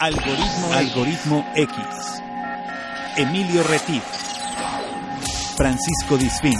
[0.00, 2.22] Algoritmo, Algoritmo X.
[3.16, 4.04] Emilio Retif.
[5.56, 6.54] Francisco Disfín.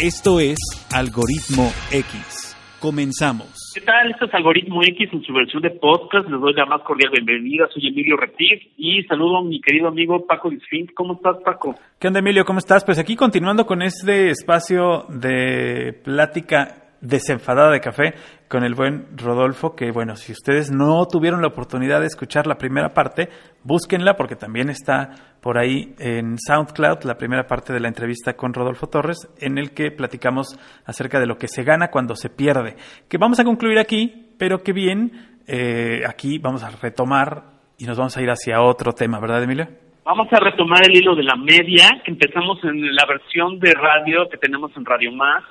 [0.00, 0.58] Esto es
[0.92, 2.56] Algoritmo X.
[2.80, 3.72] Comenzamos.
[3.72, 4.10] ¿Qué tal?
[4.10, 6.28] Esto es Algoritmo X en su versión de podcast.
[6.28, 7.68] Les doy la más cordial bienvenida.
[7.72, 10.88] Soy Emilio Retif y saludo a mi querido amigo Paco Disfín.
[10.96, 11.76] ¿Cómo estás, Paco?
[12.00, 12.44] ¿Qué onda, Emilio?
[12.44, 12.84] ¿Cómo estás?
[12.84, 18.14] Pues aquí continuando con este espacio de plática desenfadada de café
[18.48, 22.56] con el buen Rodolfo, que bueno, si ustedes no tuvieron la oportunidad de escuchar la
[22.56, 23.28] primera parte,
[23.64, 28.54] búsquenla porque también está por ahí en SoundCloud la primera parte de la entrevista con
[28.54, 32.76] Rodolfo Torres, en el que platicamos acerca de lo que se gana cuando se pierde,
[33.08, 37.98] que vamos a concluir aquí, pero que bien, eh, aquí vamos a retomar y nos
[37.98, 39.68] vamos a ir hacia otro tema, ¿verdad, Emilio?
[40.04, 44.28] Vamos a retomar el hilo de la media que empezamos en la versión de radio
[44.30, 45.42] que tenemos en Radio Más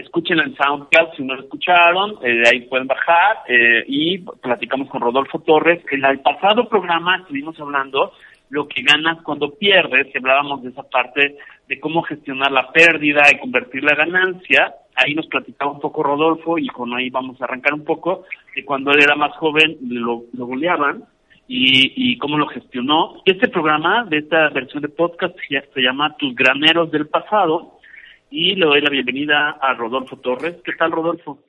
[0.00, 5.00] escúchenla en SoundCloud si no lo escucharon, eh, ahí pueden bajar eh, y platicamos con
[5.00, 5.82] Rodolfo Torres.
[5.90, 8.12] En el pasado programa estuvimos hablando
[8.50, 13.22] lo que ganas cuando pierdes, y hablábamos de esa parte de cómo gestionar la pérdida
[13.32, 14.74] y convertir la ganancia.
[14.96, 18.24] Ahí nos platicaba un poco Rodolfo y con ahí vamos a arrancar un poco
[18.56, 21.04] de cuando él era más joven lo, lo goleaban
[21.46, 23.22] y, y cómo lo gestionó.
[23.24, 27.79] Este programa de esta versión de podcast se llama Tus graneros del pasado
[28.30, 30.56] y le doy la bienvenida a Rodolfo Torres.
[30.64, 31.42] ¿Qué tal, Rodolfo?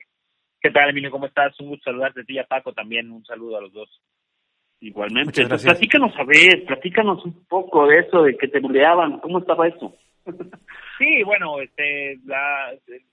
[0.60, 1.10] ¿Qué tal, Emilio?
[1.10, 1.58] ¿Cómo estás?
[1.60, 3.10] Un gusto saludarte a ti y a Paco también.
[3.10, 4.02] Un saludo a los dos.
[4.80, 5.46] Igualmente.
[5.46, 9.20] Pues platícanos a ver, platícanos un poco de eso, de que te buleaban.
[9.20, 9.94] ¿Cómo estaba eso?
[10.98, 12.72] sí, bueno, este, la,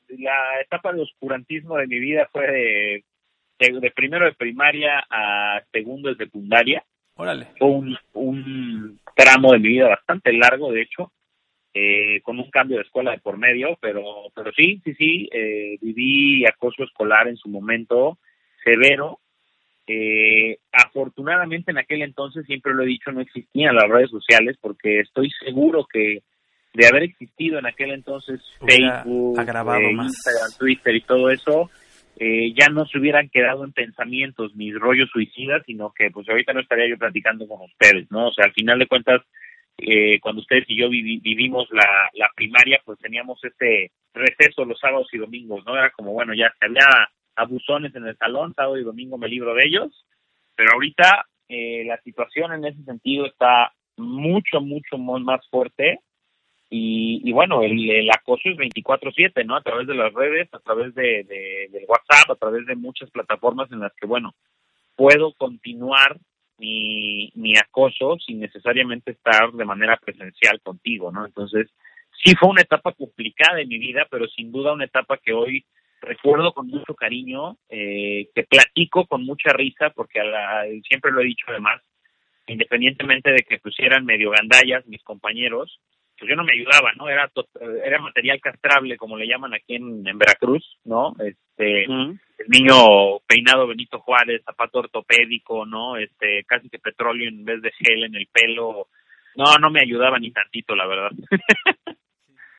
[0.09, 3.03] la etapa de oscurantismo de mi vida fue de,
[3.59, 6.83] de, primero de primaria a segundo de secundaria.
[7.15, 7.49] Órale.
[7.59, 11.11] Fue un, un tramo de mi vida bastante largo, de hecho
[11.81, 14.03] eh, con un cambio de escuela de por medio, pero,
[14.35, 18.17] pero sí, sí, sí, eh, viví acoso escolar en su momento
[18.63, 19.19] severo.
[19.87, 24.99] Eh, afortunadamente en aquel entonces, siempre lo he dicho, no existían las redes sociales porque
[24.99, 26.21] estoy seguro que
[26.73, 31.69] de haber existido en aquel entonces Facebook, eh, Instagram, Twitter y todo eso,
[32.17, 36.51] eh, ya no se hubieran quedado en pensamientos mis rollos suicidas, sino que pues ahorita
[36.51, 38.27] no estaría yo platicando con ustedes, ¿no?
[38.27, 39.21] O sea, al final de cuentas,
[39.81, 45.17] eh, cuando ustedes y yo vivimos la, primaria, pues teníamos este receso los sábados y
[45.17, 45.75] domingos, ¿no?
[45.75, 49.53] Era como, bueno, ya se había abusones en el salón, sábado y domingo me libro
[49.53, 50.05] de ellos,
[50.55, 55.99] pero ahorita eh, la situación en ese sentido está mucho, mucho más fuerte
[56.69, 59.55] y, y bueno, el, acoso es 24/7, ¿no?
[59.55, 63.09] A través de las redes, a través de, de, del WhatsApp, a través de muchas
[63.09, 64.35] plataformas en las que, bueno,
[64.95, 66.17] puedo continuar
[66.59, 71.25] mi, mi acoso sin necesariamente estar de manera presencial contigo, ¿no?
[71.25, 71.69] Entonces,
[72.23, 75.65] sí fue una etapa complicada de mi vida, pero sin duda una etapa que hoy
[76.01, 81.21] recuerdo con mucho cariño, eh, que platico con mucha risa, porque a la, siempre lo
[81.21, 81.81] he dicho además,
[82.47, 85.79] independientemente de que pusieran medio gandallas mis compañeros,
[86.17, 87.07] pues yo no me ayudaba, ¿no?
[87.07, 87.31] Era
[87.85, 91.15] era material castrable, como le llaman aquí en, en Veracruz, ¿no?
[91.19, 91.85] Este,
[92.39, 95.97] el niño peinado Benito Juárez, zapato ortopédico, ¿no?
[95.97, 98.87] Este, casi que petróleo en vez de gel en el pelo.
[99.35, 101.11] No, no me ayudaba ni tantito, la verdad.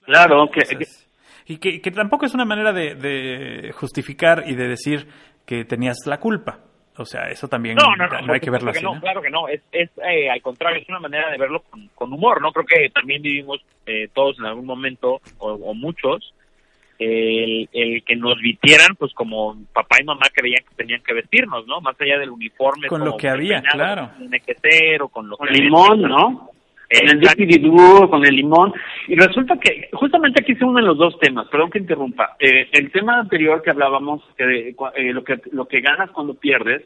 [0.04, 0.62] claro, que,
[1.46, 5.06] y que, que, tampoco es una manera de, de justificar y de decir
[5.46, 6.60] que tenías la culpa.
[6.96, 8.84] O sea, eso también no, no, no, no hay que verlo así.
[8.84, 9.48] No, claro que no.
[9.48, 12.52] Es, es eh, al contrario, es una manera de verlo con, con humor, ¿no?
[12.52, 16.34] Creo que también vivimos eh, todos en algún momento, o, o muchos,
[17.00, 21.66] el, el, que nos vistieran, pues como papá y mamá creían que tenían que vestirnos,
[21.66, 21.80] ¿no?
[21.80, 22.88] Más allá del uniforme.
[22.88, 24.10] Con lo que había, claro.
[24.18, 24.28] Con,
[25.10, 26.50] con lo con limón, ¿no?
[26.90, 28.74] Con el con el limón.
[29.06, 32.36] Y resulta que justamente aquí se unen los dos temas, perdón que interrumpa.
[32.40, 36.82] Eh, el tema anterior que hablábamos, que eh, lo que lo que ganas cuando pierdes,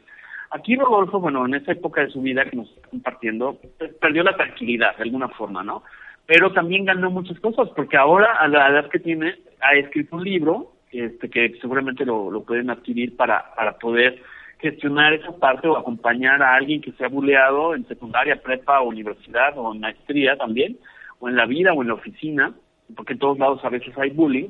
[0.51, 3.57] aquí Rodolfo, bueno, en esa época de su vida que nos está compartiendo,
[3.99, 5.83] perdió la tranquilidad de alguna forma, ¿no?
[6.27, 10.23] Pero también ganó muchas cosas, porque ahora, a la edad que tiene, ha escrito un
[10.23, 14.21] libro, este que seguramente lo, lo pueden adquirir para, para poder
[14.59, 19.57] gestionar esa parte o acompañar a alguien que se ha buleado en secundaria, prepa, universidad
[19.57, 20.77] o en maestría también,
[21.19, 22.53] o en la vida o en la oficina,
[22.95, 24.49] porque en todos lados a veces hay bullying,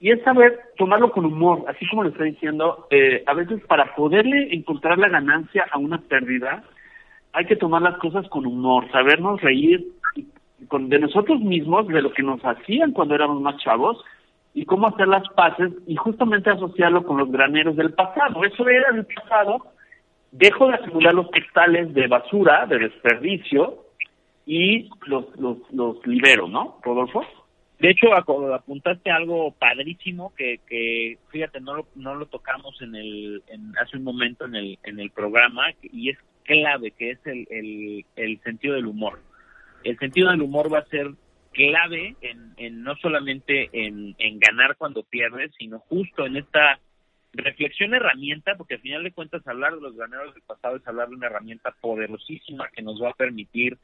[0.00, 3.94] y es saber tomarlo con humor, así como le estoy diciendo, eh, a veces para
[3.94, 6.64] poderle encontrar la ganancia a una pérdida,
[7.32, 9.86] hay que tomar las cosas con humor, sabernos reír
[10.68, 14.02] con, de nosotros mismos, de lo que nos hacían cuando éramos más chavos,
[14.54, 18.44] y cómo hacer las paces y justamente asociarlo con los graneros del pasado.
[18.44, 19.66] Eso era el pasado.
[20.30, 23.82] Dejo de acumular los textiles de basura, de desperdicio,
[24.46, 27.24] y los, los, los libero, ¿no, Rodolfo?
[27.78, 33.42] De hecho, apuntaste algo padrísimo que, que fíjate, no lo, no lo tocamos en el,
[33.48, 37.46] en, hace un momento en el, en el programa y es clave, que es el,
[37.50, 39.18] el, el sentido del humor.
[39.84, 41.12] El sentido del humor va a ser
[41.52, 46.80] clave en, en no solamente en, ganar cuando pierdes, sino justo en esta
[47.32, 51.08] reflexión herramienta, porque al final de cuentas hablar de los ganeros del pasado es hablar
[51.08, 53.78] de una herramienta poderosísima que nos va a permitir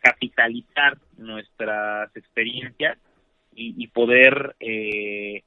[0.00, 2.98] capitalizar nuestras experiencias
[3.60, 5.42] y, poder eh,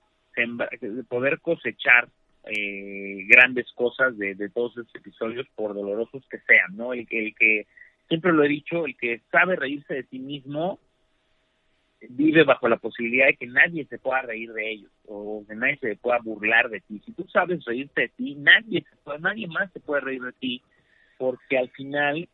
[1.08, 2.10] poder cosechar
[2.44, 7.68] eh, grandes cosas de, todos estos episodios por dolorosos que sean no el, el que
[8.12, 10.80] siempre lo he dicho el que sabe reírse de sí mismo
[12.10, 15.78] vive bajo la posibilidad de que nadie se pueda reír de ellos o que nadie
[15.78, 17.02] se pueda burlar de ti.
[17.06, 18.84] Si tú sabes reírte de ti, nadie
[19.22, 20.62] nadie más se puede reír de ti
[21.18, 22.28] porque al final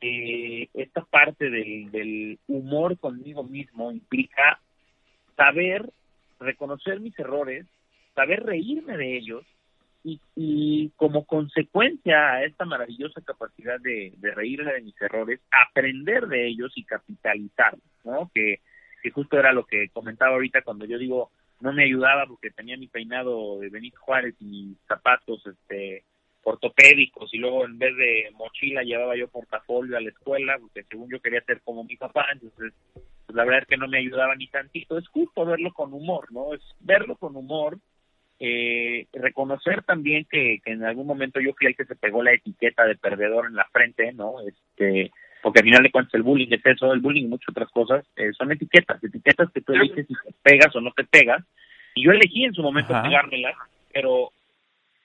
[0.00, 4.60] eh, esta parte del, del humor conmigo mismo implica
[5.34, 5.90] saber
[6.38, 7.66] reconocer mis errores,
[8.14, 9.44] saber reírme de ellos
[10.06, 16.28] y, y como consecuencia a esta maravillosa capacidad de, de reírme de mis errores, aprender
[16.28, 18.30] de ellos y capitalizar, ¿no?
[18.32, 18.60] Que,
[19.02, 22.76] que justo era lo que comentaba ahorita cuando yo digo no me ayudaba porque tenía
[22.76, 26.04] mi peinado de Benito Juárez y zapatos este
[26.44, 31.10] ortopédicos y luego en vez de mochila llevaba yo portafolio a la escuela porque según
[31.10, 34.36] yo quería ser como mi papá entonces pues la verdad es que no me ayudaba
[34.36, 37.78] ni tantito es justo verlo con humor no es verlo con humor
[38.38, 42.32] eh, reconocer también que, que en algún momento yo fui el que se pegó la
[42.32, 45.10] etiqueta de perdedor en la frente no este
[45.46, 48.04] porque al final de cuentas el bullying es eso, el bullying y muchas otras cosas,
[48.16, 51.44] eh, son etiquetas, etiquetas que tú eliges si te pegas o no te pegas,
[51.94, 53.54] y yo elegí en su momento pegármelas,
[53.92, 54.32] pero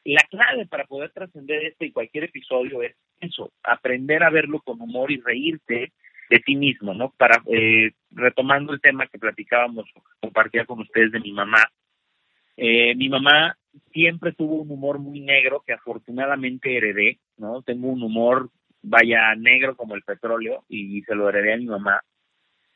[0.04, 4.82] la clave para poder trascender este y cualquier episodio es eso, aprender a verlo con
[4.82, 5.92] humor y reírte
[6.30, 7.14] de ti mismo, ¿no?
[7.18, 9.86] Para, eh, retomando el tema que platicábamos,
[10.20, 11.70] compartía con ustedes de mi mamá,
[12.64, 13.58] eh, mi mamá
[13.92, 17.64] siempre tuvo un humor muy negro que afortunadamente heredé, ¿no?
[17.64, 18.52] Tengo un humor
[18.84, 22.02] vaya negro como el petróleo y se lo heredé a mi mamá.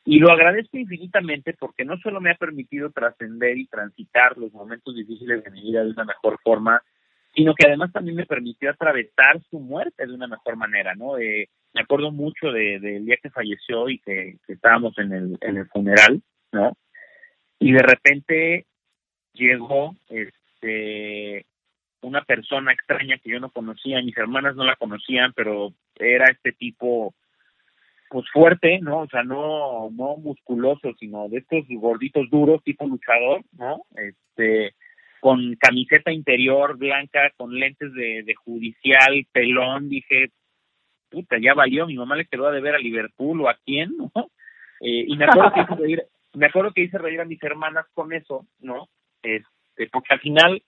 [0.04, 4.92] Y lo agradezco infinitamente porque no solo me ha permitido trascender y transitar los momentos
[4.96, 6.82] difíciles de mi vida de una mejor forma,
[7.32, 11.16] sino que además también me permitió atravesar su muerte de una mejor manera, ¿no?
[11.16, 16.20] Eh, me acuerdo mucho del de, día que falleció y que, estábamos en el funeral,
[16.50, 16.76] ¿no?
[17.60, 18.66] Y de repente
[19.36, 21.46] llegó este
[22.02, 26.52] una persona extraña que yo no conocía, mis hermanas no la conocían, pero era este
[26.52, 27.14] tipo
[28.08, 29.00] pues fuerte, ¿no?
[29.00, 33.82] O sea, no no musculoso, sino de estos gorditos duros, tipo luchador, ¿no?
[33.96, 34.74] Este
[35.20, 40.30] con camiseta interior blanca, con lentes de, judicial, pelón, dije,
[41.10, 44.12] puta, ya valió, mi mamá le quedó a deber a Liverpool o a quién, ¿no?
[44.80, 46.02] Eh, y me acuerdo que hice reír,
[46.34, 48.88] me acuerdo que hice reír a mis hermanas con eso, ¿no?
[49.22, 50.62] Este, porque al final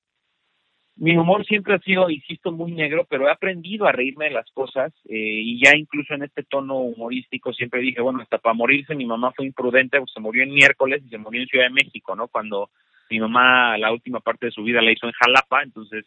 [0.96, 4.50] mi humor siempre ha sido, insisto, muy negro, pero he aprendido a reírme de las
[4.50, 8.96] cosas eh, y ya incluso en este tono humorístico siempre dije, bueno, hasta para morirse
[8.96, 11.84] mi mamá fue imprudente, pues se murió en miércoles y se murió en Ciudad de
[11.84, 12.26] México, ¿no?
[12.26, 12.70] Cuando
[13.10, 16.04] mi mamá la última parte de su vida la hizo en Jalapa, entonces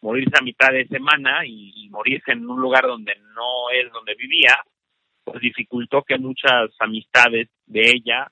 [0.00, 4.62] morirse a mitad de semana y, morirse en un lugar donde no es donde vivía,
[5.24, 8.30] pues dificultó que muchas amistades de ella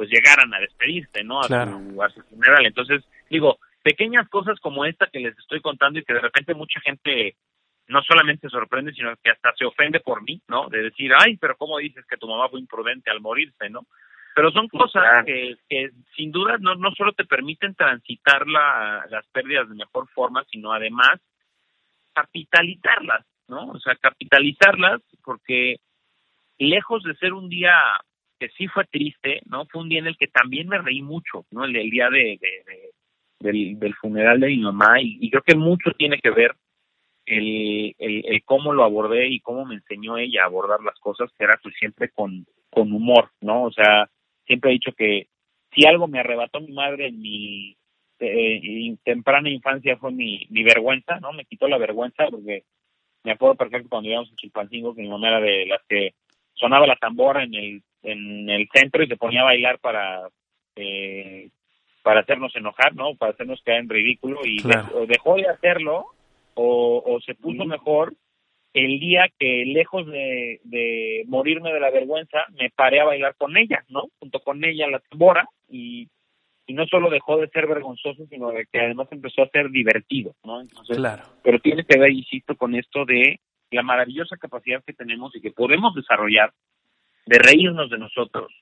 [0.00, 1.40] pues llegaran a despedirse, ¿no?
[1.40, 2.64] A, su, a su funeral.
[2.64, 6.80] Entonces, digo, pequeñas cosas como esta que les estoy contando y que de repente mucha
[6.80, 7.36] gente
[7.86, 10.70] no solamente se sorprende, sino que hasta se ofende por mí, ¿no?
[10.70, 13.82] De decir, ay, pero ¿cómo dices que tu mamá fue imprudente al morirse, ¿no?
[14.34, 19.26] Pero son cosas que, que sin duda no, no solo te permiten transitar la, las
[19.26, 21.20] pérdidas de mejor forma, sino además
[22.14, 23.66] capitalizarlas, ¿no?
[23.66, 25.76] O sea, capitalizarlas porque
[26.56, 27.74] lejos de ser un día
[28.40, 29.66] que sí fue triste, ¿no?
[29.66, 31.64] Fue un día en el que también me reí mucho, ¿no?
[31.64, 32.40] El, día de,
[33.38, 36.56] del, funeral de mi mamá y, creo que mucho tiene que ver
[37.26, 41.44] el, el, cómo lo abordé y cómo me enseñó ella a abordar las cosas, que
[41.44, 43.64] era pues siempre con, con humor, ¿no?
[43.64, 44.08] O sea,
[44.46, 45.28] siempre he dicho que
[45.72, 47.76] si algo me arrebató mi madre en mi
[48.20, 51.32] eh, temprana infancia fue mi, mi vergüenza, ¿no?
[51.34, 52.64] Me quitó la vergüenza porque
[53.22, 56.14] me acuerdo perfecto cuando íbamos a Chilpancingo que mi mamá era de las que
[56.54, 60.28] sonaba la tambora en el en el centro y se ponía a bailar para
[60.76, 61.48] eh,
[62.02, 63.14] para hacernos enojar, ¿no?
[63.14, 64.62] Para hacernos caer en ridículo y
[65.06, 66.06] dejó de hacerlo
[66.54, 68.14] o, o se puso mejor
[68.72, 73.56] el día que lejos de, de morirme de la vergüenza me paré a bailar con
[73.56, 74.04] ella, ¿no?
[74.18, 76.08] Junto con ella la tambora y,
[76.66, 80.34] y no solo dejó de ser vergonzoso, sino de que además empezó a ser divertido,
[80.44, 80.60] ¿no?
[80.60, 81.24] Entonces, claro.
[81.42, 83.40] pero tiene que ver, insisto, con esto de
[83.72, 86.52] la maravillosa capacidad que tenemos y que podemos desarrollar
[87.30, 88.52] de reírnos de nosotros,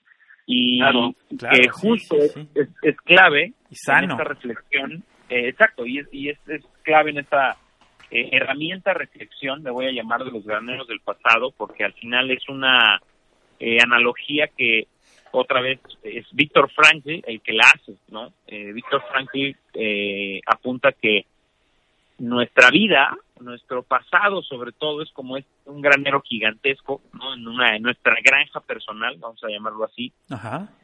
[0.46, 2.36] y que justo Es,
[2.82, 7.56] es, clave en esta reflexión, eh, exacto, y, es, y es, es clave en esta
[8.10, 12.30] eh, herramienta reflexión, me voy a llamar de los graneros del pasado, porque al final
[12.30, 13.00] es una
[13.58, 14.86] eh, analogía que
[15.30, 18.32] otra vez es Víctor Frankl el que la hace, ¿no?
[18.46, 21.24] Eh, Víctor Frankl eh, apunta que
[22.18, 27.34] nuestra vida, nuestro pasado sobre todo es como es un granero gigantesco, ¿no?
[27.34, 30.12] En una en nuestra granja personal, vamos a llamarlo así.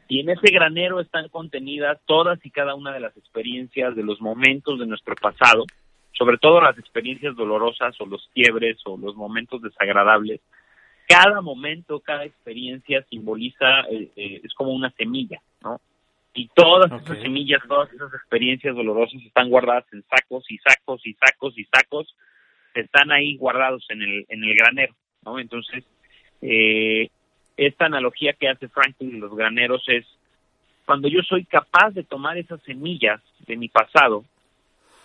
[0.07, 4.21] Y en ese granero están contenidas todas y cada una de las experiencias de los
[4.21, 5.65] momentos de nuestro pasado,
[6.11, 10.41] sobre todo las experiencias dolorosas o los quiebres o los momentos desagradables
[11.07, 15.79] cada momento, cada experiencia simboliza, eh, eh, es como una semilla, ¿no?
[16.33, 21.13] Y todas esas semillas, todas esas experiencias dolorosas están guardadas en sacos y sacos y
[21.13, 22.15] sacos y sacos,
[22.81, 25.39] están ahí guardados en el, en el granero, ¿no?
[25.39, 25.83] Entonces,
[26.41, 27.09] eh,
[27.57, 30.05] esta analogía que hace Franklin y los graneros es
[30.85, 34.23] cuando yo soy capaz de tomar esas semillas de mi pasado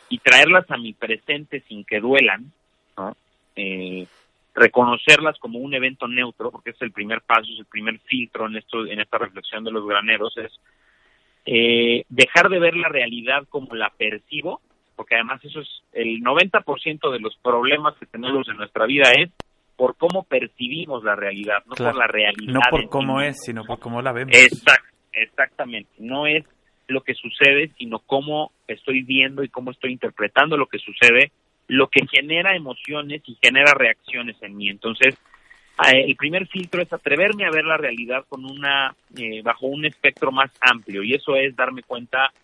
[0.09, 2.53] y traerlas a mi presente sin que duelan,
[2.97, 3.17] ¿no?
[3.57, 4.07] Eh,
[4.55, 8.57] reconocerlas como un evento neutro, porque es el primer paso, es el primer filtro en
[8.57, 10.53] esto, en esta reflexión de los graneros, es
[11.47, 14.61] eh, dejar de ver la realidad como la percibo,
[15.00, 19.30] porque además eso es el 90% de los problemas que tenemos en nuestra vida es
[19.75, 22.52] por cómo percibimos la realidad, no por la realidad.
[22.52, 24.37] No por cómo es, sino por cómo la vemos.
[25.14, 26.45] exactamente, no es
[26.87, 31.33] lo que sucede, sino cómo estoy viendo y cómo estoy interpretando lo que sucede
[31.66, 34.69] lo que genera emociones y genera reacciones en mí.
[34.69, 35.14] Entonces,
[35.90, 39.87] eh, el primer filtro es atreverme a ver la realidad con una eh, bajo un
[39.87, 42.35] espectro más amplio y eso es darme cuenta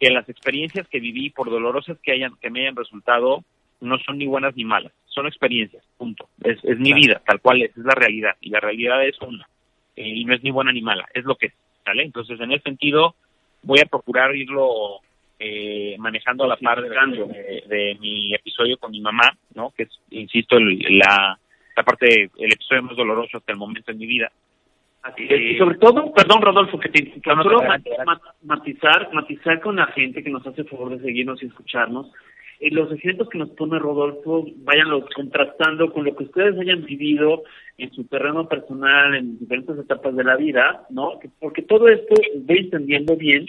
[0.00, 3.44] que las experiencias que viví por dolorosas que hayan que me hayan resultado
[3.80, 7.62] no son ni buenas ni malas son experiencias punto es, es mi vida tal cual
[7.62, 9.48] es es la realidad y la realidad es una
[9.96, 11.52] eh, y no es ni buena ni mala es lo que es
[11.84, 12.02] ¿vale?
[12.02, 13.14] entonces en ese sentido
[13.62, 15.00] voy a procurar irlo
[15.38, 16.88] eh, manejando a la par de,
[17.68, 19.72] de, mi episodio con mi mamá, ¿no?
[19.76, 21.38] Que es, insisto, la,
[21.76, 24.32] la parte, el episodio más doloroso hasta el momento en mi vida.
[25.16, 27.12] Y sobre todo, perdón Rodolfo, que te
[28.42, 32.10] matizar, matizar con la gente que nos hace el favor de seguirnos y escucharnos.
[32.60, 37.44] Eh, los ejemplos que nos pone Rodolfo, váyanlos contrastando con lo que ustedes hayan vivido
[37.78, 41.20] en su terreno personal, en diferentes etapas de la vida, ¿no?
[41.38, 42.14] Porque todo esto,
[42.46, 43.46] voy entendiendo bien,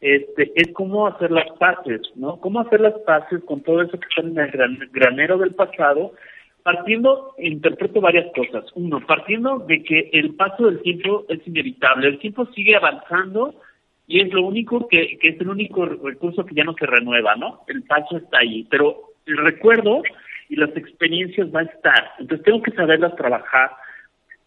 [0.00, 2.40] este, es cómo hacer las paces, ¿no?
[2.40, 6.12] Cómo hacer las paces con todo eso que está en el granero del pasado,
[6.62, 8.64] partiendo, interpreto varias cosas.
[8.74, 13.54] Uno, partiendo de que el paso del tiempo es inevitable, el tiempo sigue avanzando
[14.06, 17.36] y es lo único que, que es el único recurso que ya no se renueva,
[17.36, 17.60] ¿no?
[17.68, 18.96] El paso está ahí, pero
[19.26, 20.02] el recuerdo
[20.48, 23.70] y las experiencias van a estar, entonces tengo que saberlas trabajar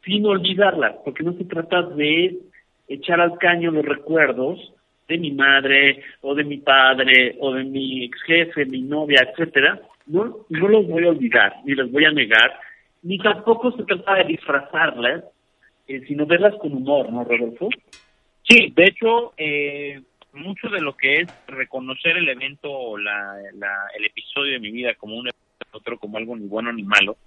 [0.03, 2.39] sin olvidarlas, porque no se trata de
[2.87, 4.73] echar al caño los recuerdos,
[5.07, 9.79] de mi madre o de mi padre o de mi ex jefe, mi novia, etcétera,
[10.07, 12.59] no, no los voy a olvidar, ni los voy a negar,
[13.03, 15.23] ni tampoco se trata de disfrazarlas,
[15.87, 17.69] eh, sino verlas con humor, ¿no, Rodolfo?
[18.47, 20.01] Sí, de hecho, eh,
[20.33, 23.37] mucho de lo que es reconocer el evento o la,
[23.95, 25.29] el episodio de mi vida como un
[25.71, 27.17] otro como algo ni bueno ni malo,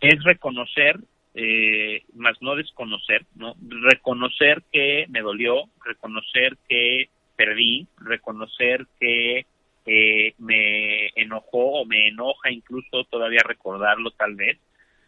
[0.00, 0.98] es reconocer
[1.34, 3.54] eh, más no desconocer, ¿no?
[3.60, 9.44] Reconocer que me dolió, reconocer que perdí, reconocer que
[9.86, 14.58] eh, me enojó o me enoja incluso todavía recordarlo tal vez,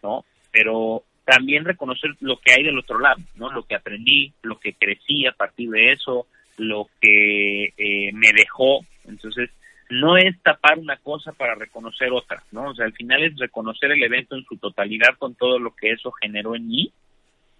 [0.03, 0.25] ¿no?
[0.53, 3.51] Pero también reconocer lo que hay del otro lado, ¿no?
[3.51, 8.81] Lo que aprendí, lo que crecí a partir de eso, lo que eh, me dejó.
[9.07, 9.51] Entonces,
[9.91, 12.71] no es tapar una cosa para reconocer otra, ¿no?
[12.71, 15.91] O sea, al final es reconocer el evento en su totalidad con todo lo que
[15.91, 16.93] eso generó en mí,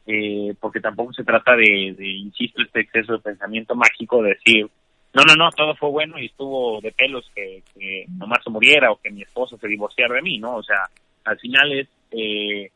[0.07, 4.67] eh, porque tampoco se trata de, de, insisto, este exceso de pensamiento mágico de decir,
[5.19, 8.07] no, no, no, todo fue bueno y estuvo de pelos que, que
[8.45, 10.57] se muriera o que mi esposa se divorciara de mí, ¿no?
[10.57, 10.89] O sea,
[11.25, 12.71] al final es eh,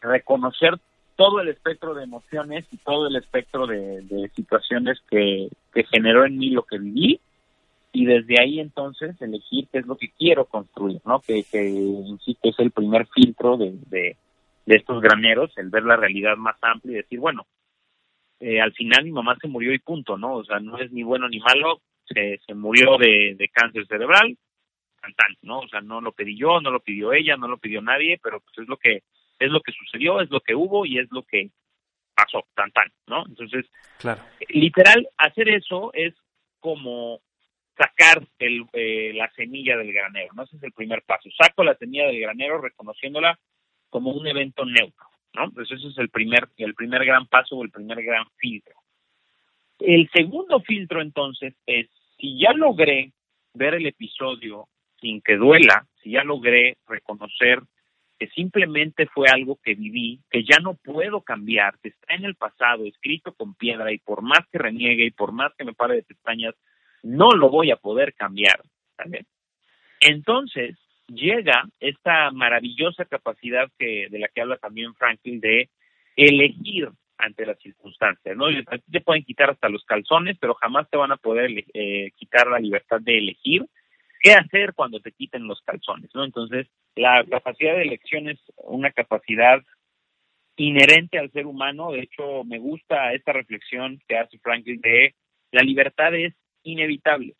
[0.00, 0.78] reconocer
[1.16, 5.48] todo el espectro de emociones y todo el espectro de, situaciones que,
[5.90, 7.20] generó en mí lo que viví
[7.92, 11.20] y desde ahí entonces elegir qué es lo que quiero construir, ¿no?
[11.20, 14.16] Que, que insisto, es el primer filtro de,
[14.66, 17.44] estos graneros, el ver la realidad más amplia y decir, bueno,
[18.40, 20.36] eh, al final mi mamá se murió y punto, ¿no?
[20.36, 24.36] O sea, no es ni bueno ni malo, se, se murió de, de cáncer cerebral,
[25.00, 25.60] tan, ¿no?
[25.60, 28.40] O sea, no lo pedí yo, no lo pidió ella, no lo pidió nadie, pero
[28.40, 29.02] pues es lo que
[29.38, 31.50] es lo que sucedió, es lo que hubo y es lo que
[32.14, 33.24] pasó, tan tan, ¿no?
[33.26, 33.64] Entonces,
[33.98, 34.20] claro.
[34.48, 36.14] literal, hacer eso es
[36.60, 37.20] como
[37.76, 40.42] sacar el, eh, la semilla del granero, ¿no?
[40.42, 41.30] Ese es el primer paso.
[41.36, 43.38] Saco la semilla del granero reconociéndola
[43.88, 45.44] como un evento neutro, ¿no?
[45.44, 48.74] Entonces ese es el primer, el primer gran paso o el primer gran filtro.
[49.78, 53.12] El segundo filtro entonces es, si ya logré
[53.54, 54.68] ver el episodio
[55.00, 57.60] sin que duela, si ya logré reconocer
[58.18, 62.34] que simplemente fue algo que viví, que ya no puedo cambiar, que está en el
[62.34, 65.94] pasado, escrito con piedra, y por más que reniegue y por más que me pare
[65.94, 66.54] de pestañas,
[67.02, 68.60] no lo voy a poder cambiar.
[70.00, 70.76] Entonces
[71.14, 75.68] llega esta maravillosa capacidad que de la que habla también Franklin de
[76.16, 76.88] elegir
[77.18, 78.46] ante las circunstancias, ¿no?
[78.90, 82.58] te pueden quitar hasta los calzones, pero jamás te van a poder eh, quitar la
[82.58, 83.66] libertad de elegir
[84.20, 86.24] qué hacer cuando te quiten los calzones, ¿no?
[86.24, 89.62] Entonces, la capacidad de elección es una capacidad
[90.56, 91.92] inherente al ser humano.
[91.92, 95.14] De hecho, me gusta esta reflexión que hace Franklin de
[95.52, 97.34] la libertad es inevitable.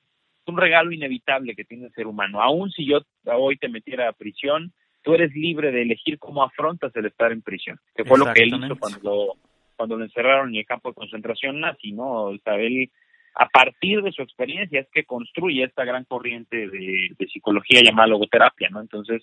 [0.50, 2.42] Un regalo inevitable que tiene el ser humano.
[2.42, 6.94] Aún si yo hoy te metiera a prisión, tú eres libre de elegir cómo afrontas
[6.96, 9.36] el estar en prisión, que fue lo que él hizo cuando,
[9.76, 12.24] cuando lo encerraron en el campo de concentración nazi, ¿no?
[12.24, 12.90] O sea, él
[13.34, 18.68] a partir de su experiencia es que construye esta gran corriente de, psicología llamada logoterapia,
[18.70, 18.80] ¿no?
[18.80, 19.22] Entonces,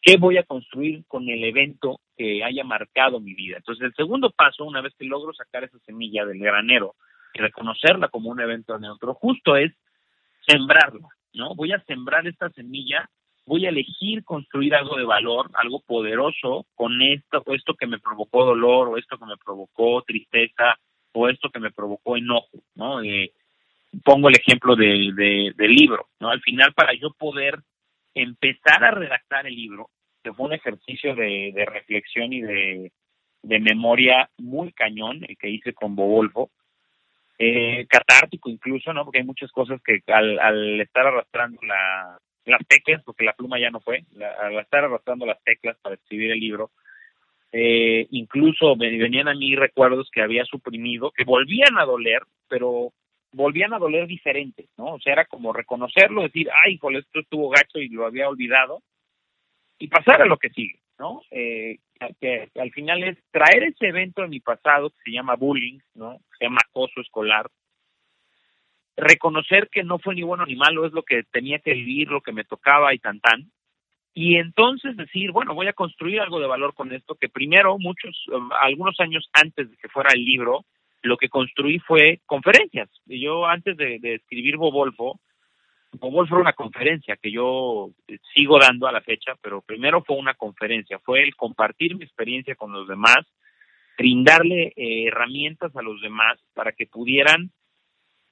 [0.00, 3.56] ¿qué voy a construir con el evento que haya marcado mi vida?
[3.58, 6.94] Entonces, el segundo paso, una vez que logro sacar esa semilla del granero
[7.34, 9.72] y reconocerla como un evento neutro, justo es
[10.50, 11.54] sembrarla, ¿no?
[11.54, 13.08] Voy a sembrar esta semilla,
[13.46, 17.98] voy a elegir construir algo de valor, algo poderoso con esto, o esto que me
[17.98, 20.78] provocó dolor, o esto que me provocó tristeza,
[21.12, 23.02] o esto que me provocó enojo, ¿no?
[23.02, 23.32] Eh,
[24.04, 26.30] pongo el ejemplo del libro, ¿no?
[26.30, 27.58] Al final, para yo poder
[28.14, 29.90] empezar a redactar el libro,
[30.22, 32.92] que fue un ejercicio de, reflexión y de,
[33.42, 36.50] memoria muy cañón, el que hice con Bobolfo,
[37.42, 39.02] eh, catártico incluso, ¿no?
[39.02, 41.58] Porque hay muchas cosas que al, estar arrastrando
[42.44, 44.04] las teclas, porque la pluma ya no fue,
[44.42, 46.70] al estar arrastrando las teclas para escribir el libro,
[47.50, 52.92] eh, incluso venían a mí recuerdos que había suprimido, que volvían a doler, pero
[53.32, 54.96] volvían a doler diferentes, ¿no?
[54.96, 58.82] O sea, era como reconocerlo, decir, ay, con esto estuvo gacho y lo había olvidado,
[59.78, 61.22] y pasar a lo que sigue, ¿no?
[61.30, 61.78] Eh,
[62.20, 66.18] que, al final es traer ese evento de mi pasado que se llama bullying, ¿no?
[66.38, 67.50] Se llama acoso escolar,
[68.96, 72.20] reconocer que no fue ni bueno ni malo, es lo que tenía que vivir, lo
[72.20, 73.50] que me tocaba y tan tan,
[74.12, 78.26] y entonces decir, bueno, voy a construir algo de valor con esto, que primero, muchos,
[78.60, 80.66] algunos años antes de que fuera el libro,
[81.02, 82.90] lo que construí fue conferencias.
[83.06, 85.20] Yo antes de, escribir Bobolfo,
[85.92, 87.90] Bobolfo era una conferencia que yo
[88.34, 92.54] sigo dando a la fecha, pero primero fue una conferencia, fue el compartir mi experiencia
[92.54, 93.18] con los demás,
[93.98, 97.50] brindarle eh, herramientas a los demás para que pudieran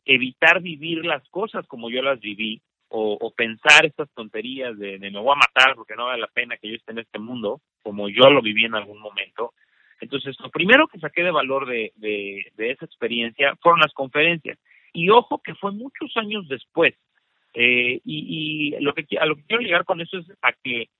[0.04, 5.18] evitar vivir las cosas como yo las viví o, pensar estas tonterías de, de, me
[5.20, 8.08] voy a matar porque no vale la pena que yo esté en este mundo como
[8.08, 9.52] yo lo viví en algún momento
[10.00, 14.58] entonces, lo primero que saqué de valor de, de, esa experiencia fueron las conferencias.
[14.92, 16.94] Y ojo que fue muchos años después.
[17.60, 20.90] Eh, y, y lo que, a lo que quiero llegar con eso es a que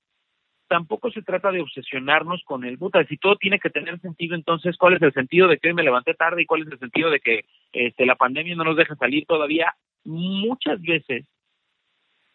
[0.67, 4.75] tampoco se trata de obsesionarnos con el puta, si todo tiene que tener sentido, entonces,
[4.77, 7.09] ¿cuál es el sentido de que hoy me levanté tarde y cuál es el sentido
[7.09, 9.73] de que este, la pandemia no nos deja salir todavía?
[10.03, 11.25] Muchas veces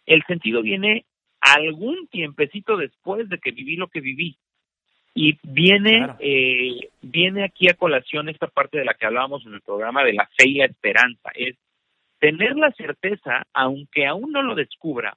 [0.06, 1.04] el sentido viene
[1.40, 4.38] algún tiempecito después de que viví lo que viví.
[5.14, 9.60] Y viene, eh, viene aquí a colación esta parte de la que hablábamos en el
[9.60, 11.30] programa de la fe y la esperanza.
[11.34, 11.56] Es
[12.24, 15.14] tener la certeza, aunque aún no lo descubra,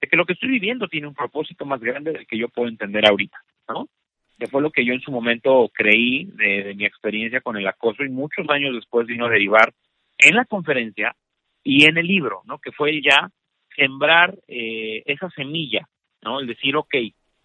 [0.00, 2.68] de que lo que estoy viviendo tiene un propósito más grande del que yo puedo
[2.68, 3.88] entender ahorita, ¿no?
[4.36, 8.02] Que fue lo que yo en su momento creí de, mi experiencia con el acoso
[8.02, 9.72] y muchos años después vino a derivar
[10.18, 11.14] en la conferencia
[11.62, 12.58] y en el libro, ¿no?
[12.58, 13.30] Que fue ya
[13.76, 15.88] sembrar eh, esa semilla,
[16.22, 16.40] ¿no?
[16.40, 16.92] El decir, ok,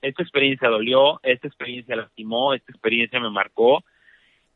[0.01, 3.83] esta experiencia dolió, esta experiencia lastimó, esta experiencia me marcó,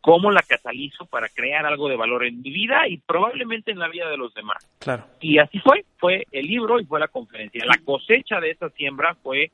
[0.01, 3.87] cómo la catalizo para crear algo de valor en mi vida y probablemente en la
[3.87, 4.57] vida de los demás.
[4.79, 5.05] Claro.
[5.19, 7.63] Y así fue, fue el libro y fue la conferencia.
[7.65, 9.51] La cosecha de esa siembra fue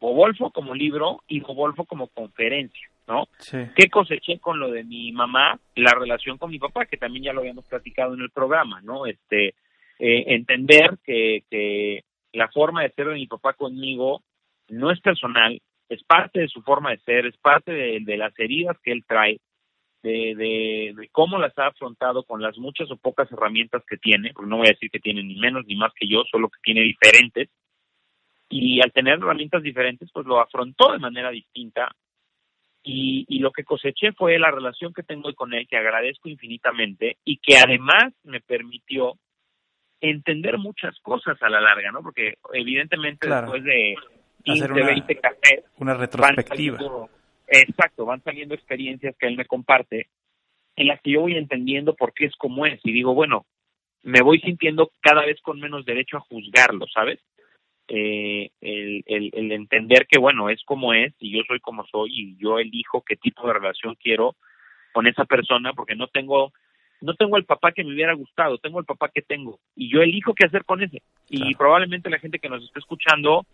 [0.00, 3.28] Bobolfo como libro y Bobolfo como conferencia, ¿no?
[3.38, 3.58] Sí.
[3.76, 5.58] ¿Qué coseché con lo de mi mamá?
[5.76, 9.04] La relación con mi papá, que también ya lo habíamos platicado en el programa, ¿no?
[9.04, 9.48] Este,
[9.98, 14.22] eh, entender que, que la forma de ser de mi papá conmigo
[14.68, 18.76] no es personal, es parte de su forma de ser, es parte de, las heridas
[18.82, 19.40] que él trae,
[20.02, 24.58] de, cómo las ha afrontado con las muchas o pocas herramientas que tiene, porque no
[24.58, 27.48] voy a decir que tiene ni menos ni más que yo, solo que tiene diferentes,
[28.48, 31.94] y al tener herramientas diferentes, pues lo afrontó de manera distinta,
[32.82, 37.18] y, y lo que coseché fue la relación que tengo con él, que agradezco infinitamente,
[37.24, 39.18] y que además me permitió
[40.00, 42.02] entender muchas cosas a la larga, ¿no?
[42.02, 43.94] Porque evidentemente después de,
[44.46, 45.04] hacer una,
[45.76, 46.78] una retrospectiva.
[47.50, 50.08] Exacto, van saliendo experiencias que él me comparte
[50.76, 53.44] en las que yo voy entendiendo por qué es como es y digo, bueno,
[54.02, 57.18] me voy sintiendo cada vez con menos derecho a juzgarlo, ¿sabes?
[57.88, 62.10] Eh, el, el, el entender que, bueno, es como es y yo soy como soy
[62.12, 64.36] y yo elijo qué tipo de relación quiero
[64.92, 66.52] con esa persona porque no tengo
[67.00, 70.02] no tengo el papá que me hubiera gustado, tengo el papá que tengo y yo
[70.02, 71.02] elijo qué hacer con ese.
[71.28, 73.44] Y probablemente la gente que nos esté escuchando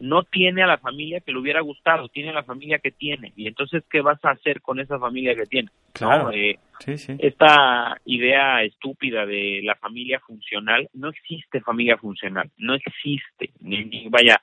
[0.00, 3.32] no tiene a la familia que le hubiera gustado, tiene a la familia que tiene.
[3.36, 5.68] Y entonces, ¿qué vas a hacer con esa familia que tiene?
[5.92, 6.30] Claro.
[6.32, 7.12] Eh, Sí, sí.
[7.18, 14.08] esta idea estúpida de la familia funcional, no existe familia funcional, no existe, ni, ni-
[14.08, 14.40] vaya,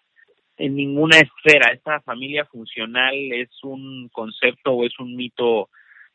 [0.56, 1.72] en ninguna esfera.
[1.74, 5.70] Esta familia funcional es un concepto o es un mito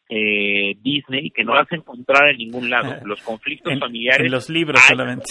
[0.09, 2.95] eh, Disney que no vas a encontrar en ningún lado.
[3.05, 5.25] Los conflictos En, familiares en los libros hay, solamente.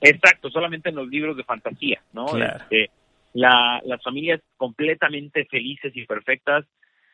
[0.00, 2.26] Exacto, solamente en los libros de fantasía, ¿no?
[2.26, 2.62] Claro.
[2.64, 2.90] Este,
[3.34, 6.64] la, las familias completamente felices y perfectas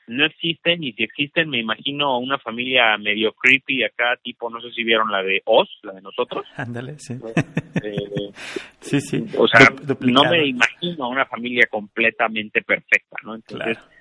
[0.06, 4.70] no existen y si existen me imagino una familia medio creepy acá, tipo, no sé
[4.72, 6.44] si vieron la de Oz, la de nosotros.
[6.56, 7.14] Ándale, sí.
[7.83, 8.33] Eh,
[8.80, 9.24] sí, sí.
[9.38, 9.61] o sea,
[10.00, 13.37] no me imagino una familia completamente perfecta, ¿no?
[13.37, 14.00] Entonces, Claro.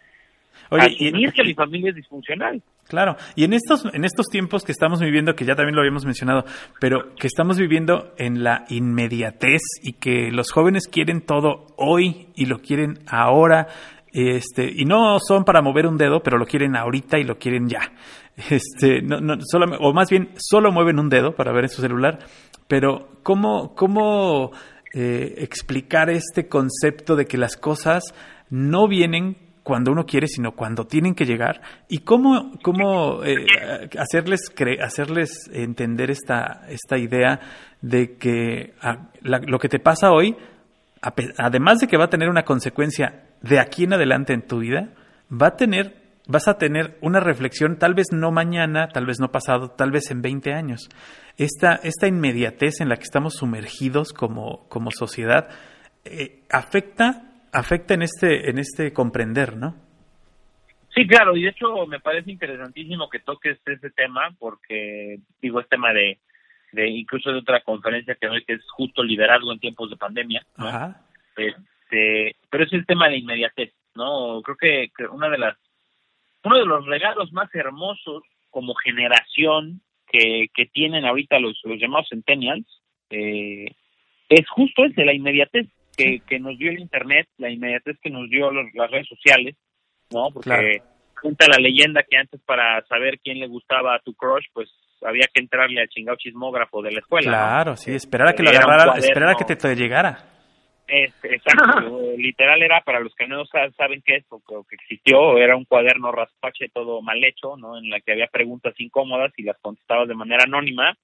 [0.69, 2.61] Oye, y- asumir que mi familia es disfuncional.
[2.87, 6.05] Claro, y en estos, en estos tiempos que estamos viviendo, que ya también lo habíamos
[6.05, 6.43] mencionado,
[6.79, 12.47] pero que estamos viviendo en la inmediatez y que los jóvenes quieren todo hoy y
[12.47, 13.67] lo quieren ahora,
[14.11, 17.67] este, y no son para mover un dedo, pero lo quieren ahorita y lo quieren
[17.69, 17.81] ya.
[18.49, 21.81] Este, no, no, solo, o más bien, solo mueven un dedo para ver en su
[21.81, 22.19] celular,
[22.69, 24.51] pero ¿cómo, cómo
[24.93, 28.01] eh, explicar este concepto de que las cosas
[28.49, 29.35] no vienen
[29.69, 31.61] cuando uno quiere, sino cuando tienen que llegar.
[31.87, 33.45] ¿Y cómo, cómo eh,
[33.99, 34.51] hacerles,
[34.81, 37.39] hacerles entender esta, esta idea
[37.81, 40.35] de que a, la, lo que te pasa hoy,
[41.37, 44.89] además de que va a tener una consecuencia de aquí en adelante en tu vida,
[45.31, 49.31] va a tener, vas a tener una reflexión, tal vez no mañana, tal vez no
[49.31, 50.89] pasado, tal vez en 20 años.
[51.37, 55.47] Esta, esta inmediatez en la que estamos sumergidos como, como sociedad
[56.05, 59.75] eh, afecta afecta en este en este comprender, ¿no?
[60.93, 65.69] Sí, claro, y de hecho me parece interesantísimo que toques ese tema porque digo es
[65.69, 66.19] tema de,
[66.71, 70.45] de incluso de otra conferencia que doy que es justo liderazgo en tiempos de pandemia,
[70.57, 70.67] ¿no?
[70.67, 71.01] Ajá.
[71.37, 74.41] Este, pero es el tema de inmediatez, ¿no?
[74.41, 75.57] Creo que, que una de las
[76.43, 79.81] uno de los regalos más hermosos como generación
[80.11, 82.65] que, que tienen ahorita los, los llamados centennials
[83.09, 83.75] eh,
[84.29, 85.67] es justo ese, la inmediatez
[86.03, 89.55] que, que nos dio el internet, la inmediatez que nos dio los, las redes sociales,
[90.11, 90.29] ¿no?
[90.33, 90.83] Porque Claro.
[91.21, 94.69] cuenta la leyenda que antes para saber quién le gustaba a tu crush, pues
[95.01, 97.31] había que entrarle al chingado chismógrafo de la escuela.
[97.31, 97.37] ¿no?
[97.37, 100.17] Claro, sí, esperar a que lo agarrara, esperar a que te, te llegara.
[100.87, 105.37] Este, exacto, literal era para los que no sa- saben qué es o que existió,
[105.37, 107.77] era un cuaderno raspache todo mal hecho, ¿no?
[107.77, 110.95] En la que había preguntas incómodas y las contestabas de manera anónima.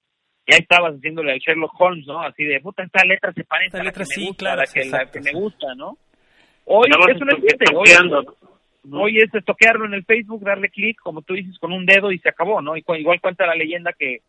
[0.46, 2.20] Y ahí estabas haciéndole al Sherlock Holmes, ¿no?
[2.20, 4.38] Así de, puta, esta letra se parece Esta a la letra que sí, me gusta,
[4.38, 5.98] claro, a la que, la que me gusta, ¿no?
[6.66, 7.88] Hoy eso no existe, hoy,
[8.92, 12.18] hoy es estoquearlo en el Facebook, darle clic, como tú dices, con un dedo y
[12.18, 12.76] se acabó, ¿no?
[12.76, 14.20] Y cu- igual cuenta la leyenda que,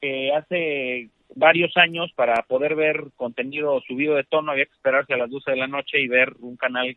[0.00, 5.16] que hace varios años para poder ver contenido subido de tono había que esperarse a
[5.16, 6.96] las 12 de la noche y ver un canal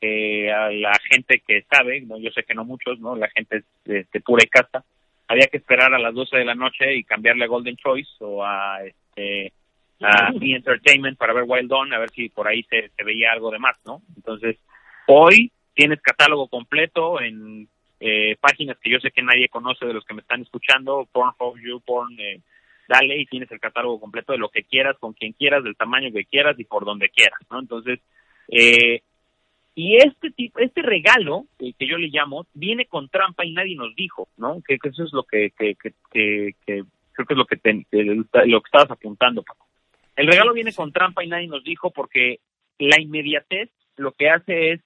[0.00, 3.62] que a la gente que sabe, no yo sé que no muchos, no la gente
[3.84, 4.84] este, pura y casta,
[5.28, 8.44] había que esperar a las 12 de la noche y cambiarle a Golden Choice o
[8.44, 9.52] a este
[10.00, 10.54] a E!
[10.54, 13.58] Entertainment para ver Wild Dawn, a ver si por ahí se, se veía algo de
[13.58, 14.02] más, ¿no?
[14.16, 14.56] Entonces,
[15.06, 17.68] hoy tienes catálogo completo en
[18.00, 21.58] eh, páginas que yo sé que nadie conoce de los que me están escuchando, Pornhub,
[21.58, 22.40] YouPorn, eh,
[22.88, 26.12] dale y tienes el catálogo completo de lo que quieras, con quien quieras, del tamaño
[26.12, 27.58] que quieras y por donde quieras, ¿no?
[27.58, 28.00] Entonces,
[28.48, 29.02] eh,
[29.80, 33.76] y este tipo, este regalo, eh, que yo le llamo, viene con trampa y nadie
[33.76, 34.60] nos dijo, ¿no?
[34.66, 35.92] Que, que eso es lo que, que, que,
[36.66, 39.68] que, creo que es lo que, te- lo que estabas apuntando, Paco.
[40.16, 42.40] El regalo viene con trampa y nadie nos dijo porque
[42.80, 44.80] la inmediatez lo que hace es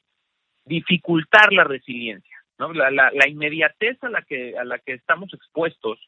[0.66, 2.74] dificultar la resiliencia, ¿no?
[2.74, 5.98] La, la, la inmediatez a la que a la que estamos expuestos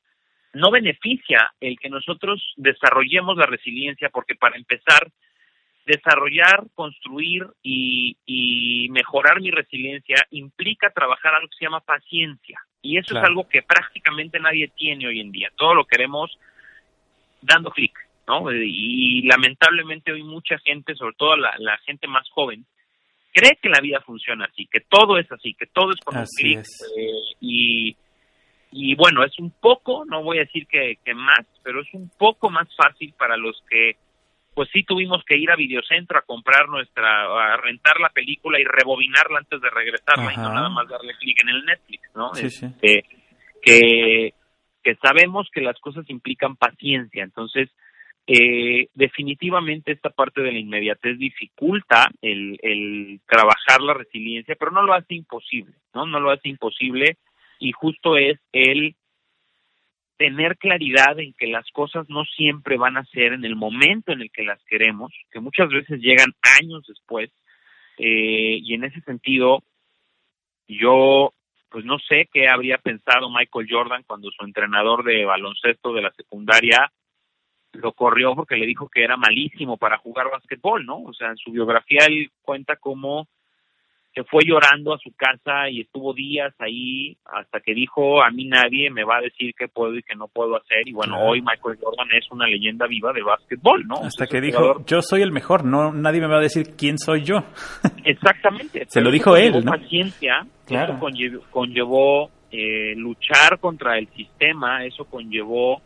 [0.52, 5.10] no beneficia el que nosotros desarrollemos la resiliencia porque para empezar
[5.86, 12.98] desarrollar, construir y, y mejorar mi resiliencia implica trabajar algo que se llama paciencia y
[12.98, 13.24] eso Claro.
[13.24, 15.50] es algo que prácticamente nadie tiene hoy en día.
[15.56, 16.30] Todo lo queremos
[17.40, 17.92] dando clic,
[18.26, 18.50] ¿no?
[18.52, 22.64] Y lamentablemente hoy mucha gente, sobre todo la, la gente más joven,
[23.32, 26.26] cree que la vida funciona así, que todo es así, que todo es con un
[26.26, 27.96] clic eh, y
[28.76, 32.10] y bueno, es un poco, no voy a decir que, que más, pero es un
[32.18, 33.96] poco más fácil para los que
[34.54, 38.64] pues sí tuvimos que ir a Videocentro a comprar nuestra, a rentar la película y
[38.64, 42.34] rebobinarla antes de regresarla y no nada más darle clic en el Netflix, ¿no?
[42.34, 42.66] Sí, sí.
[42.66, 43.04] Este,
[43.60, 44.34] que,
[44.82, 47.70] que sabemos que las cosas implican paciencia, entonces
[48.26, 54.82] eh, definitivamente esta parte de la inmediatez dificulta el, el trabajar la resiliencia, pero no
[54.82, 56.06] lo hace imposible, ¿no?
[56.06, 57.18] No lo hace imposible
[57.58, 58.94] y justo es el
[60.16, 64.20] tener claridad en que las cosas no siempre van a ser en el momento en
[64.20, 67.30] el que las queremos, que muchas veces llegan años después,
[67.98, 69.62] eh, y en ese sentido,
[70.68, 71.32] yo
[71.70, 76.12] pues no sé qué habría pensado Michael Jordan cuando su entrenador de baloncesto de la
[76.12, 76.92] secundaria
[77.72, 81.02] lo corrió porque le dijo que era malísimo para jugar básquetbol, ¿no?
[81.02, 83.26] O sea, en su biografía él cuenta cómo
[84.14, 88.44] se fue llorando a su casa y estuvo días ahí hasta que dijo a mí
[88.44, 91.40] nadie me va a decir qué puedo y qué no puedo hacer y bueno hoy
[91.40, 95.32] Michael Jordan es una leyenda viva de básquetbol no hasta que dijo yo soy el
[95.32, 97.38] mejor no nadie me va a decir quién soy yo
[98.04, 98.84] exactamente.
[98.86, 100.92] Se lo dijo él no paciencia claro.
[100.92, 105.82] eso conllevó, conllevó eh, luchar contra el sistema eso conllevó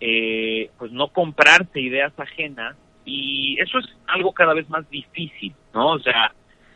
[0.00, 5.92] eh, pues no comprarse ideas ajenas y eso es algo cada vez más difícil no
[5.92, 6.32] o sea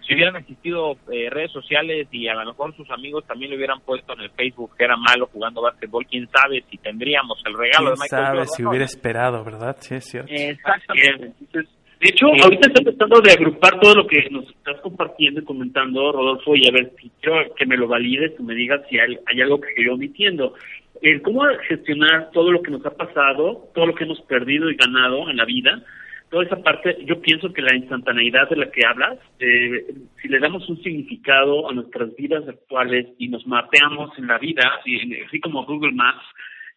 [0.06, 3.80] si hubieran existido eh, redes sociales y a lo mejor sus amigos también le hubieran
[3.80, 7.90] puesto en el Facebook que era malo jugando básquetbol, quién sabe si tendríamos el regalo
[7.90, 9.76] de Michael sabe si hubiera esperado, ¿verdad?
[9.80, 10.32] Sí, es cierto.
[10.32, 11.32] Exactamente.
[11.52, 16.12] de hecho, ahorita estoy tratando de agrupar todo lo que nos estás compartiendo y comentando,
[16.12, 19.18] Rodolfo, y a ver si quiero que me lo valides, que me digas si hay,
[19.26, 20.54] hay algo que yo omitiendo.
[21.02, 24.76] El cómo gestionar todo lo que nos ha pasado, todo lo que hemos perdido y
[24.76, 25.82] ganado en la vida,
[26.30, 29.86] toda esa parte, yo pienso que la instantaneidad de la que hablas, eh,
[30.20, 34.80] si le damos un significado a nuestras vidas actuales y nos mapeamos en la vida,
[34.80, 36.24] así como Google Maps,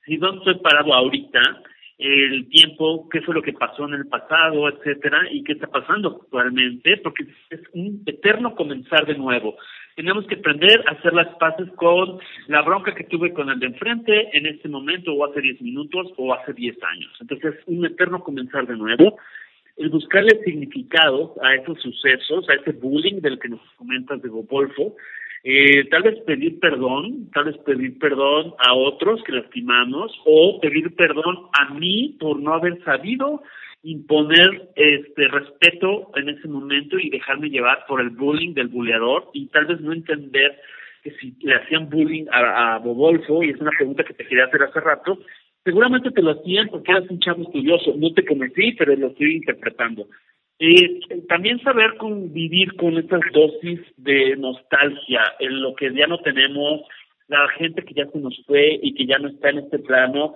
[0.05, 1.39] si dónde estoy parado ahorita,
[1.99, 6.21] el tiempo, qué fue lo que pasó en el pasado, etcétera, y qué está pasando
[6.21, 9.57] actualmente, porque es un eterno comenzar de nuevo.
[9.97, 13.65] Tenemos que aprender a hacer las paces con la bronca que tuve con el de
[13.65, 17.11] enfrente en este momento, o hace 10 minutos, o hace 10 años.
[17.19, 19.17] Entonces, un eterno comenzar de nuevo
[19.79, 24.95] el buscarle significado a esos sucesos, a ese bullying del que nos comentas de Gopolfo,
[25.43, 30.93] eh, tal vez pedir perdón, tal vez pedir perdón a otros que lastimamos o pedir
[30.95, 33.41] perdón a mí por no haber sabido
[33.83, 39.47] imponer este respeto en ese momento y dejarme llevar por el bullying del buleador y
[39.47, 40.59] tal vez no entender
[41.03, 44.63] que si le hacían bullying a Bobolfo, y es una pregunta que te quería hacer
[44.63, 45.19] hace rato,
[45.63, 49.37] seguramente te lo hacían porque eras un chavo estudioso, no te conocí, pero lo estoy
[49.37, 50.07] interpretando.
[50.59, 56.81] Eh, también saber convivir con estas dosis de nostalgia en lo que ya no tenemos,
[57.27, 60.33] la gente que ya se nos fue y que ya no está en este plano,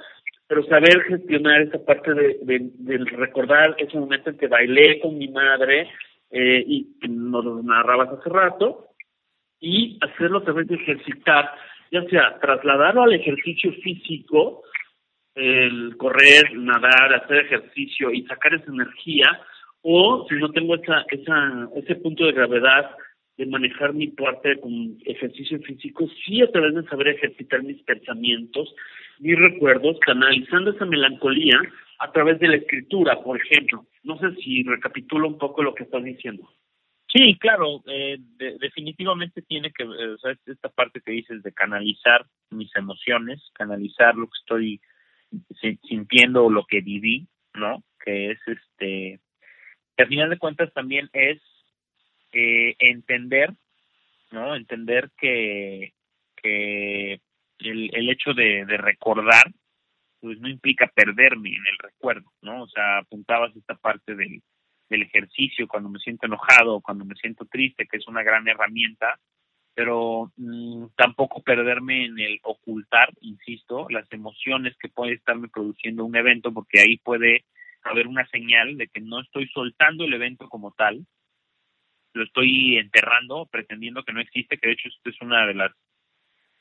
[0.47, 5.27] pero saber gestionar esa parte de, de, recordar ese momento en que bailé con mi
[5.27, 5.89] madre
[6.31, 8.87] eh, y nos lo narrabas hace rato,
[9.59, 11.51] y hacerlo través de ejercitar,
[11.91, 14.63] ya sea trasladarlo al ejercicio físico,
[15.35, 19.41] el correr, nadar, hacer ejercicio y sacar esa energía,
[19.81, 22.91] o si no tengo esa, esa, ese punto de gravedad
[23.37, 28.73] de manejar mi parte con ejercicio físico, sí a través de saber ejercitar mis pensamientos,
[29.19, 31.59] mis recuerdos, canalizando esa melancolía
[31.99, 33.85] a través de la escritura, por ejemplo.
[34.03, 36.47] No sé si recapitulo un poco lo que estás diciendo.
[37.07, 38.17] Sí, claro, eh,
[38.59, 44.25] definitivamente tiene que, o sea, esta parte que dices de canalizar mis emociones, canalizar lo
[44.25, 44.81] que estoy
[45.87, 47.83] sintiendo lo que viví, ¿no?
[48.03, 49.19] Que es este,
[49.95, 51.41] que al final de cuentas también es
[52.31, 53.53] eh, entender,
[54.31, 54.55] ¿no?
[54.55, 55.93] Entender que,
[56.35, 57.21] que
[57.59, 59.51] el, el hecho de, de recordar,
[60.19, 62.63] pues no implica perderme en el recuerdo, ¿no?
[62.63, 64.41] O sea, apuntabas esta parte del,
[64.89, 69.19] del ejercicio cuando me siento enojado, cuando me siento triste, que es una gran herramienta,
[69.75, 76.15] pero mm, tampoco perderme en el ocultar, insisto, las emociones que puede estarme produciendo un
[76.15, 77.45] evento, porque ahí puede
[77.83, 81.05] haber una señal de que no estoy soltando el evento como tal,
[82.13, 85.71] lo estoy enterrando, pretendiendo que no existe, que de hecho esto es una de las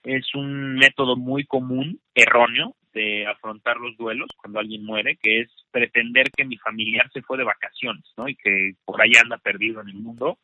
[0.04, 5.50] es un método muy común, erróneo, de afrontar los duelos cuando alguien muere, que es
[5.70, 8.28] pretender que mi familiar se fue de vacaciones, ¿no?
[8.28, 10.38] Y que por ahí anda perdido en el mundo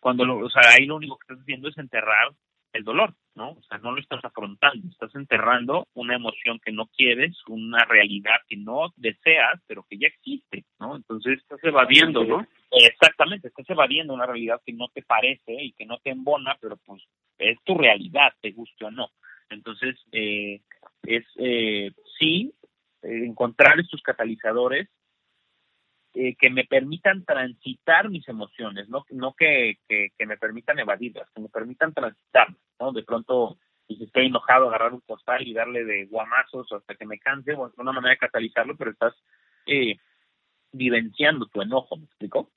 [0.00, 2.32] cuando lo, o sea, ahí lo único que estás haciendo es enterrar
[2.72, 3.50] el dolor, ¿no?
[3.52, 8.36] O sea, no lo estás afrontando, estás enterrando una emoción que no quieres, una realidad
[8.48, 10.96] que no deseas, pero que ya existe, ¿no?
[10.96, 12.46] Entonces estás evadiendo, ¿no?
[12.70, 16.76] Exactamente, estás evadiendo una realidad que no te parece y que no te embona, pero
[16.84, 17.02] pues
[17.38, 19.08] es tu realidad, te guste o no.
[19.48, 20.60] Entonces, eh,
[21.04, 22.52] es eh, sí,
[23.02, 24.88] eh, encontrar estos catalizadores
[26.18, 31.42] eh, que me permitan transitar mis emociones, no, no que, que, me permitan evadirlas, que
[31.42, 32.48] me permitan transitar,
[32.80, 32.90] ¿no?
[32.92, 37.18] De pronto, si estoy enojado, agarrar un costal y darle de guamazos hasta que me
[37.18, 39.12] canse, bueno, es una manera de catalizarlo, pero estás
[39.66, 39.98] eh,
[40.72, 42.50] vivenciando tu enojo, ¿me explico?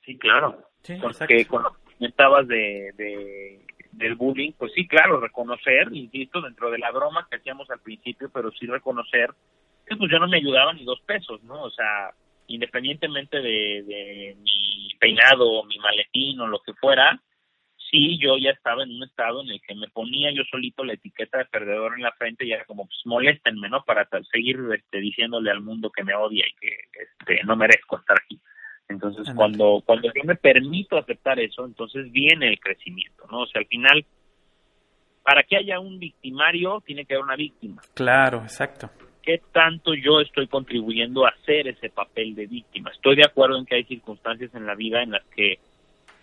[0.00, 0.70] Sí, claro.
[1.02, 6.90] Porque cuando comentabas de, de, del bullying, pues sí, claro, reconocer, insisto, dentro de la
[6.90, 9.28] broma que hacíamos al principio, pero sí reconocer
[9.84, 11.64] que pues yo no me ayudaba ni dos pesos, ¿no?
[11.64, 12.14] O sea,
[12.46, 17.20] independientemente de, de mi peinado, mi maletín o lo que fuera,
[17.92, 20.94] sí, yo ya estaba en un estado en el que me ponía yo solito la
[20.94, 23.84] etiqueta de perdedor en la frente y era como, pues moléstenme, ¿no?
[23.84, 28.16] Para seguir este, diciéndole al mundo que me odia y que este, no merezco estar
[28.24, 28.40] aquí.
[28.88, 33.42] Entonces, cuando, cuando yo me permito aceptar eso, entonces viene el crecimiento, ¿no?
[33.42, 34.04] O sea, al final,
[35.22, 37.80] para que haya un victimario, tiene que haber una víctima.
[37.94, 38.90] Claro, exacto.
[39.22, 42.90] ¿Qué tanto yo estoy contribuyendo a hacer ese papel de víctima?
[42.90, 45.58] Estoy de acuerdo en que hay circunstancias en la vida en las que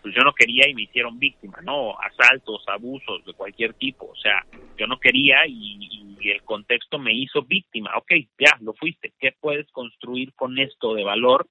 [0.02, 1.98] pues yo no quería y me hicieron víctima, ¿no?
[2.00, 4.46] Asaltos, abusos de cualquier tipo, o sea,
[4.78, 9.72] yo no quería y, el contexto me hizo víctima, ok, ya, lo fuiste, ¿qué puedes
[9.72, 11.48] construir con esto de valor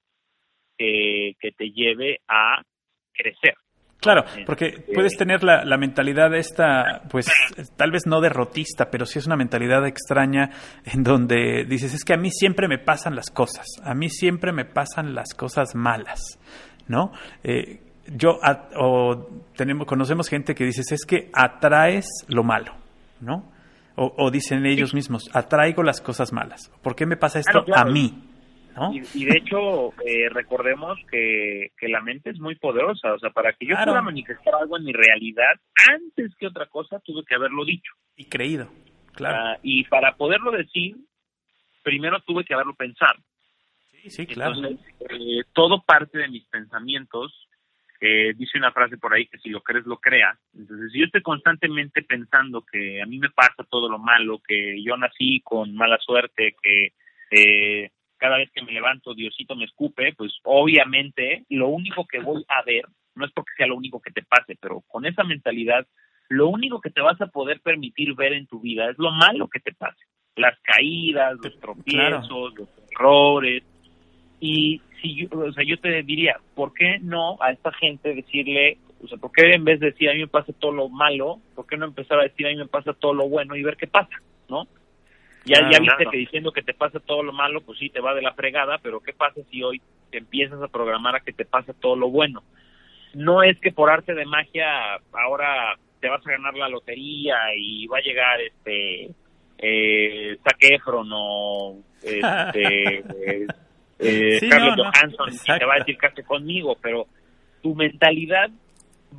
[0.79, 2.63] que, te lleve a
[3.13, 3.55] crecer.
[4.01, 7.27] Claro, porque este, puedes tener la, la, mentalidad esta, pues
[7.77, 10.51] tal vez no derrotista, pero sí es una mentalidad extraña
[10.85, 14.53] en donde dices, es que a mí siempre me pasan las cosas, a mí siempre
[14.53, 16.39] me pasan las cosas malas,
[16.87, 17.11] ¿no?
[17.43, 17.81] Eh,
[18.15, 18.39] yo,
[18.77, 22.75] o tenemos, conocemos gente que dices, es que atraes lo malo,
[23.21, 23.51] ¿no?
[24.01, 26.71] O, dicen ellos mismos, atraigo las cosas malas.
[26.83, 28.28] ¿Por qué me pasa esto a mí?
[29.15, 33.15] Y, de hecho, eh, recordemos que, que, la mente es muy poderosa.
[33.15, 35.55] O sea, para que yo pueda manifestar algo en mi realidad,
[35.91, 37.93] antes que otra cosa, tuve que haberlo dicho.
[38.17, 38.69] Y creído,
[39.15, 39.37] claro.
[39.39, 40.97] Ah, y para poderlo decir,
[41.83, 43.19] primero tuve que haberlo pensado.
[43.91, 44.55] Sí, sí, claro.
[44.55, 47.49] Entonces, eh, todo parte de mis pensamientos.
[48.01, 50.39] Eh, dice una frase por ahí que si lo crees, lo crea.
[50.55, 54.81] Entonces, si yo estoy constantemente pensando que a mí me pasa todo lo malo, que
[54.85, 56.93] yo nací con mala suerte, que
[57.31, 62.45] eh, cada vez que me levanto Diosito me escupe, pues obviamente lo único que voy
[62.49, 65.87] a ver, no es porque sea lo único que te pase, pero con esa mentalidad,
[66.29, 69.49] lo único que te vas a poder permitir ver en tu vida es lo malo
[69.49, 70.05] que te pase,
[70.37, 73.63] las caídas, los tropiezos, los errores.
[74.41, 78.79] Y si yo, o sea, yo te diría, ¿por qué no a esta gente decirle,
[79.03, 81.41] o sea, ¿por qué en vez de decir a mí me pasa todo lo malo,
[81.55, 83.77] por qué no empezar a decir a mí me pasa todo lo bueno y ver
[83.77, 84.17] qué pasa,
[84.49, 84.67] ¿no?
[85.49, 88.15] Ya, ya viste que diciendo que te pasa todo lo malo, pues sí, te va
[88.15, 89.81] de la fregada, pero ¿qué pasa si hoy
[90.11, 92.43] te empiezas a programar a que te pase todo lo bueno?
[93.15, 97.87] No es que por arte de magia ahora te vas a ganar la lotería y
[97.87, 99.11] va a llegar este
[99.59, 102.99] eh, Zac Efron o este,
[103.99, 107.07] eh, Carlos Johansson y te va a decir que conmigo, pero
[107.63, 108.51] tu mentalidad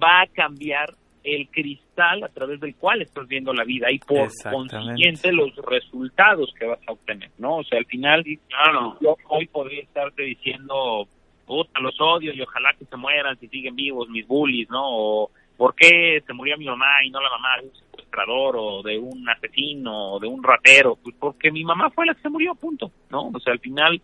[0.02, 0.94] va a cambiar
[1.36, 6.54] el cristal a través del cual estás viendo la vida y por consiguiente los resultados
[6.58, 7.58] que vas a obtener, ¿no?
[7.58, 11.08] O sea, al final, claro, yo hoy podría estarte diciendo,
[11.46, 14.84] puta, los odio y ojalá que se mueran si siguen vivos mis bullies, ¿no?
[14.84, 18.82] O por qué se murió mi mamá y no la mamá de un secuestrador o
[18.82, 22.30] de un asesino o de un ratero, pues porque mi mamá fue la que se
[22.30, 23.30] murió, punto, ¿no?
[23.34, 24.02] O sea, al final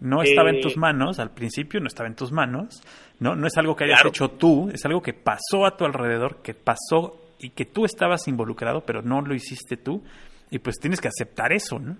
[0.00, 2.82] no estaba en tus eh, manos, al principio no estaba en tus manos,
[3.20, 3.34] ¿no?
[3.34, 6.54] No es algo que hayas hecho tú, es algo que pasó a tu alrededor, que
[6.54, 10.02] pasó y que tú estabas involucrado, pero no lo hiciste tú,
[10.50, 11.96] y pues tienes que aceptar eso, ¿no?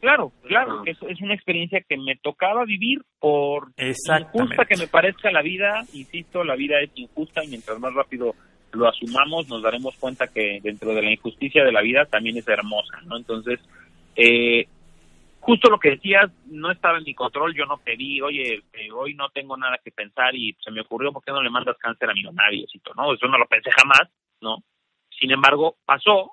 [0.00, 5.32] Claro, claro, es, es una experiencia que me tocaba vivir por injusta que me parezca
[5.32, 8.34] la vida, insisto, la vida es injusta y mientras más rápido
[8.72, 12.46] lo asumamos nos daremos cuenta que dentro de la injusticia de la vida también es
[12.46, 13.16] hermosa, ¿no?
[13.16, 13.58] Entonces,
[14.14, 14.66] eh,
[15.40, 19.14] justo lo que decías no estaba en mi control, yo no pedí, oye, eh, hoy
[19.14, 22.10] no tengo nada que pensar y se me ocurrió, ¿por qué no le mandas cáncer
[22.10, 22.44] a mi mamá,
[22.96, 23.14] ¿no?
[23.14, 24.62] Eso no lo pensé jamás, ¿no?
[25.18, 26.32] Sin embargo, pasó,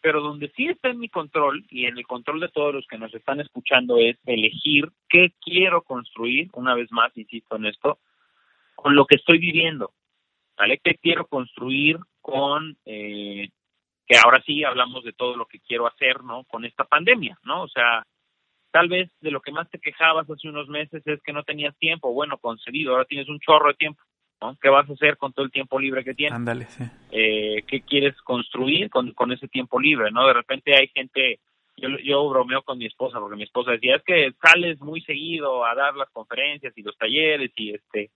[0.00, 2.98] pero donde sí está en mi control y en el control de todos los que
[2.98, 7.98] nos están escuchando es elegir qué quiero construir, una vez más, insisto en esto,
[8.76, 9.92] con lo que estoy viviendo,
[10.56, 10.78] ¿vale?
[10.82, 13.48] ¿Qué quiero construir con, eh,
[14.06, 16.44] que ahora sí hablamos de todo lo que quiero hacer, ¿no?
[16.44, 17.62] Con esta pandemia, ¿no?
[17.62, 18.06] O sea,
[18.70, 21.76] Tal vez de lo que más te quejabas hace unos meses es que no tenías
[21.78, 22.12] tiempo.
[22.12, 24.02] Bueno, concedido, ahora tienes un chorro de tiempo.
[24.40, 24.56] ¿no?
[24.60, 26.34] ¿Qué vas a hacer con todo el tiempo libre que tienes?
[26.34, 26.84] Ándale, sí.
[27.10, 30.10] Eh, ¿Qué quieres construir con, con ese tiempo libre?
[30.10, 30.26] ¿no?
[30.26, 31.40] De repente hay gente,
[31.76, 35.64] yo, yo bromeo con mi esposa, porque mi esposa decía, es que sales muy seguido
[35.64, 38.10] a dar las conferencias y los talleres y este,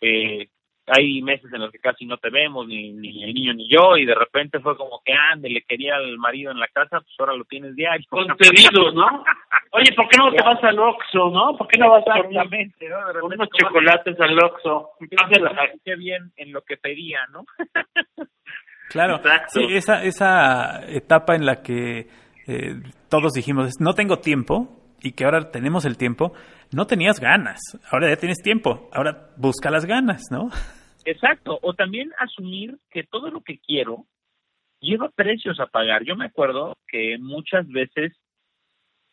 [0.00, 0.48] eh,
[0.86, 3.96] hay meses en los que casi no te vemos, ni, ni el niño ni yo,
[3.96, 7.14] y de repente fue como que, ande, le quería al marido en la casa, pues
[7.18, 8.06] ahora lo tienes diario.
[8.10, 9.24] Concedido, ¿no?
[9.72, 11.56] Oye, ¿por qué no te vas al Oxxo, no?
[11.56, 12.98] ¿Por qué no vas a Exactamente, ¿no?
[12.98, 14.90] De repente unos chocolates al Oxxo?
[15.84, 17.44] Qué bien en lo que pedía, ¿no?
[18.90, 19.60] Claro, Exacto.
[19.60, 22.06] sí, esa, esa etapa en la que
[22.46, 22.74] eh,
[23.08, 26.32] todos dijimos, no tengo tiempo, y que ahora tenemos el tiempo,
[26.72, 27.60] no tenías ganas,
[27.92, 30.48] ahora ya tienes tiempo, ahora busca las ganas, ¿no?
[31.04, 34.06] Exacto, o también asumir que todo lo que quiero
[34.80, 36.04] lleva precios a pagar.
[36.04, 38.16] Yo me acuerdo que muchas veces,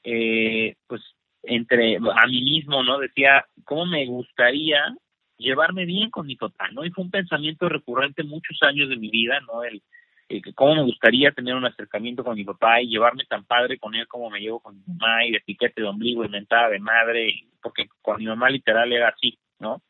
[0.04, 1.02] eh, pues,
[1.44, 3.00] entre a mí mismo, ¿no?
[3.00, 4.96] Decía, ¿cómo me gustaría
[5.38, 6.86] llevarme bien con mi papá, ¿no?
[6.86, 9.64] Y fue un pensamiento recurrente muchos años de mi vida, ¿no?
[9.64, 9.82] El,
[10.40, 13.96] que cómo me gustaría tener un acercamiento con mi papá y llevarme tan padre con
[13.96, 16.80] él como me llevo con mi mamá y de piquete de ombligo y mentada de
[16.80, 19.82] madre, porque con mi mamá literal era así, ¿no?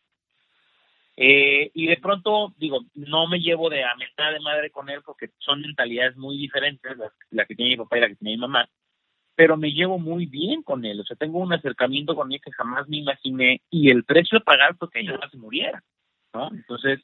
[1.18, 5.02] Eh, y de pronto, digo, no me llevo de a mentada de madre con él
[5.06, 8.38] porque son mentalidades muy diferentes, la, la que tiene mi papá y la que tiene
[8.38, 8.70] mi mamá,
[9.36, 12.52] pero me llevo muy bien con él, o sea, tengo un acercamiento con él que
[12.52, 15.84] jamás me imaginé y el precio a pagar fue que no se muriera,
[16.34, 16.50] ¿no?
[16.54, 17.00] Entonces,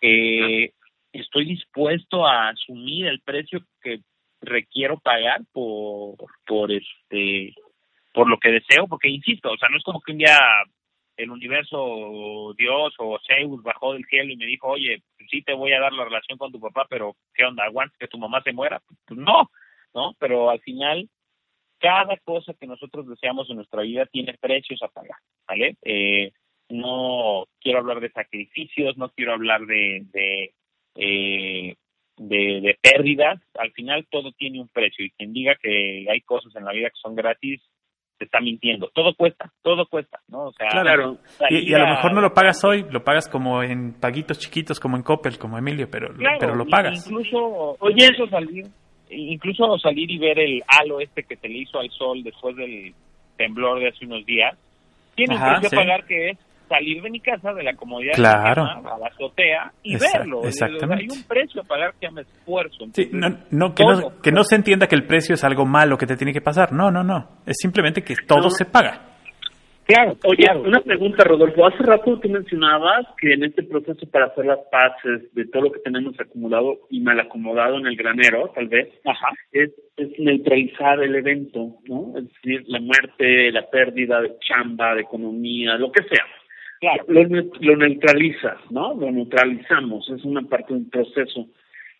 [0.00, 0.72] eh,
[1.12, 4.00] estoy dispuesto a asumir el precio que
[4.40, 7.54] requiero pagar por, por este,
[8.12, 10.38] por lo que deseo, porque insisto, o sea, no es como que un día
[11.16, 15.72] el universo, Dios o Zeus bajó del cielo y me dijo, oye, sí te voy
[15.72, 17.64] a dar la relación con tu papá, pero ¿qué onda?
[17.64, 18.80] ¿Aguantas que tu mamá se muera?
[19.04, 19.50] Pues no,
[19.92, 20.14] ¿no?
[20.20, 21.08] Pero al final,
[21.80, 25.76] cada cosa que nosotros deseamos en nuestra vida tiene precios a pagar, ¿vale?
[25.82, 26.30] Eh,
[26.68, 30.54] no quiero hablar de sacrificios, no quiero hablar de, de,
[30.98, 31.76] eh,
[32.16, 36.54] de, de pérdidas, al final todo tiene un precio y quien diga que hay cosas
[36.56, 37.62] en la vida que son gratis,
[38.18, 38.90] te está mintiendo.
[38.92, 40.46] Todo cuesta, todo cuesta, ¿no?
[40.46, 41.18] O sea, Claro.
[41.50, 44.80] Y, y a lo mejor no lo pagas hoy, lo pagas como en paguitos chiquitos,
[44.80, 47.06] como en Coppel, como Emilio, pero, Claro, pero lo pagas.
[47.06, 48.66] Incluso, oye, eso salir,
[49.10, 52.92] incluso salir y ver el halo este que se le hizo al sol después del
[53.36, 54.58] temblor de hace unos días,
[55.14, 56.38] tiene un precio a pagar que es
[56.68, 58.64] salir de mi casa, de la comodidad Claro.
[58.64, 60.44] de mi cama, a la azotea y Exact- verlo.
[60.44, 61.04] exactamente.
[61.04, 62.84] Hay un precio a pagar que se llama esfuerzo.
[62.92, 65.96] Sí, no, no, que, no, que no se entienda que el precio es algo malo
[65.98, 66.72] que te tiene que pasar.
[66.72, 67.28] No, no, no.
[67.46, 68.50] Es simplemente que todo No.
[68.50, 69.04] se paga.
[69.86, 70.60] Claro, Oye, claro.
[70.64, 71.66] una pregunta, Rodolfo.
[71.66, 75.72] Hace rato tú mencionabas que en este proceso para hacer las paces de todo lo
[75.72, 79.28] que tenemos acumulado y mal acomodado en el granero, tal vez, Ajá.
[79.50, 82.18] es, es neutralizar el evento, ¿no?
[82.18, 86.24] Es decir, la muerte, la pérdida de chamba, de economía, lo que sea.
[86.80, 87.04] Claro.
[87.08, 88.94] Lo, lo neutralizas, ¿no?
[88.94, 90.08] Lo neutralizamos.
[90.10, 91.46] Es una parte de un proceso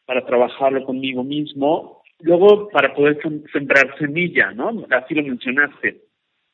[0.07, 2.03] para trabajarlo conmigo mismo.
[2.21, 4.87] Luego, para poder sem- sembrar semilla, ¿no?
[4.91, 6.03] Así lo mencionaste.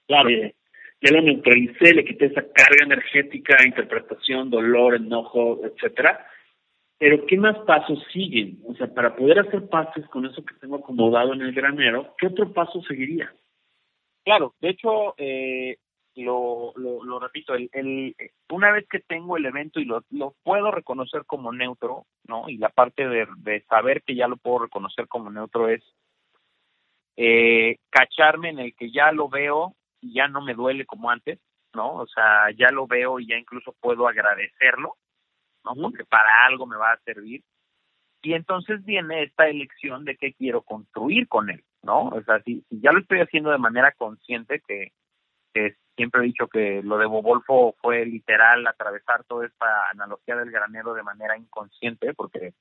[0.07, 0.29] Claro.
[0.31, 0.55] Eh,
[1.01, 6.27] ya lo neutralicé, le quité esa carga energética, interpretación, dolor, enojo, etcétera.
[6.99, 8.61] Pero ¿qué más pasos siguen?
[8.67, 12.29] O sea, para poder hacer pases con eso que tengo acomodado en el granero, ¿qué
[12.29, 13.31] otro paso seguiría?
[14.25, 15.77] Claro, de hecho, eh,
[16.17, 18.15] lo, lo, lo repito, el, el,
[18.51, 22.49] una vez que tengo el evento y lo, lo puedo reconocer como neutro, ¿no?
[22.49, 25.83] Y la parte de, de saber que ya lo puedo reconocer como neutro es
[27.17, 31.41] eh, cacharme en el que ya lo veo y ya no me duele como antes,
[31.75, 31.95] ¿no?
[31.95, 34.97] O sea, ya lo veo y ya incluso puedo agradecerlo,
[35.65, 35.75] ¿no?
[35.75, 37.43] Porque para algo me va a servir.
[38.23, 42.09] Y entonces viene esta elección de qué quiero construir con él, ¿no?
[42.09, 44.93] O sea, si, si ya lo estoy haciendo de manera consciente, que,
[45.53, 50.51] que siempre he dicho que lo de Bobolfo fue literal atravesar toda esta analogía del
[50.51, 52.53] granero de manera inconsciente, porque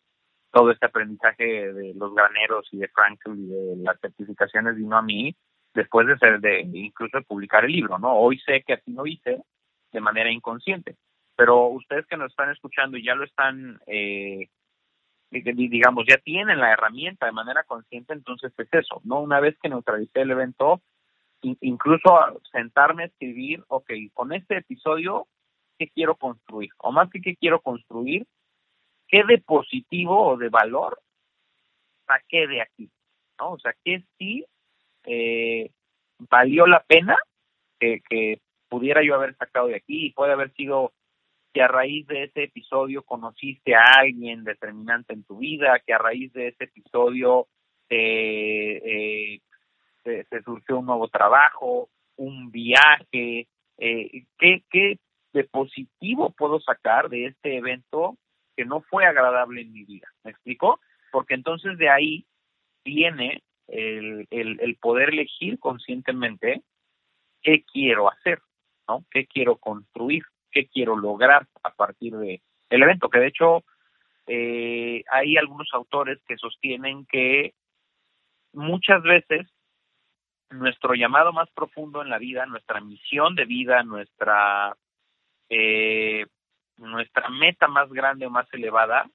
[0.52, 5.02] todo este aprendizaje de los graneros y de Frankl y de las certificaciones vino a
[5.02, 5.36] mí
[5.74, 8.14] después de ser de incluso de publicar el libro, ¿no?
[8.16, 9.42] Hoy sé que así lo hice
[9.92, 10.96] de manera inconsciente,
[11.36, 14.48] pero ustedes que nos están escuchando y ya lo están eh,
[15.32, 19.22] di- digamos, ya tienen la herramienta de manera consciente, entonces es eso, ¿no?
[19.22, 20.82] Una vez que neutralicé el evento,
[21.44, 25.28] incluso sentarme a escribir, ok, con este episodio,
[25.78, 26.70] ¿qué quiero construir?
[26.78, 28.26] O más que qué quiero construir,
[29.08, 31.00] ¿qué de positivo o de valor
[32.08, 32.90] saqué de aquí?
[33.40, 33.54] ¿No?
[33.54, 34.46] O sea, ¿qué sí
[35.06, 35.72] eh,
[36.20, 37.18] valió la pena
[37.80, 38.40] que, que
[38.70, 40.08] pudiera yo haber sacado de aquí?
[40.08, 40.94] Y puede haber sido
[41.54, 46.00] que a raíz de ese episodio conociste a alguien determinante en tu vida, que a
[46.00, 47.48] raíz de ese episodio
[47.88, 49.42] te, eh,
[50.04, 53.48] te, te surgió un nuevo trabajo, un viaje,
[53.78, 55.00] eh, ¿qué, ¿qué
[55.34, 58.18] de positivo puedo sacar de este evento
[58.56, 60.08] que no fue agradable en mi vida?
[60.24, 60.80] ¿Me explico?
[61.12, 62.26] Porque entonces de ahí
[62.86, 66.62] viene el, el, el poder elegir conscientemente
[67.42, 68.40] qué quiero hacer,
[68.88, 69.06] ¿no?
[69.10, 70.24] ¿Qué quiero construir?
[70.54, 73.64] qué quiero lograr a partir de el evento, que de hecho
[74.28, 77.54] eh, hay algunos autores que sostienen que
[78.54, 79.48] muchas veces
[80.54, 84.76] nuestro llamado más profundo en la vida, nuestra misión de vida, nuestra
[85.50, 86.26] eh,
[86.78, 89.06] nuestra meta más grande o más elevada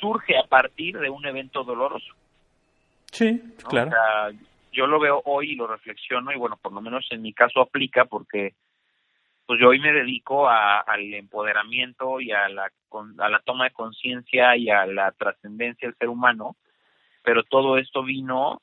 [0.00, 2.14] surge a partir de un evento doloroso.
[3.10, 3.90] Sí, claro.
[4.70, 7.60] yo lo veo hoy y lo reflexiono y bueno, por lo menos en mi caso
[7.60, 8.54] aplica porque
[9.46, 12.70] pues yo hoy me dedico al empoderamiento y a la,
[13.18, 16.54] a la toma de conciencia y a la trascendencia del ser humano,
[17.24, 18.62] pero todo esto vino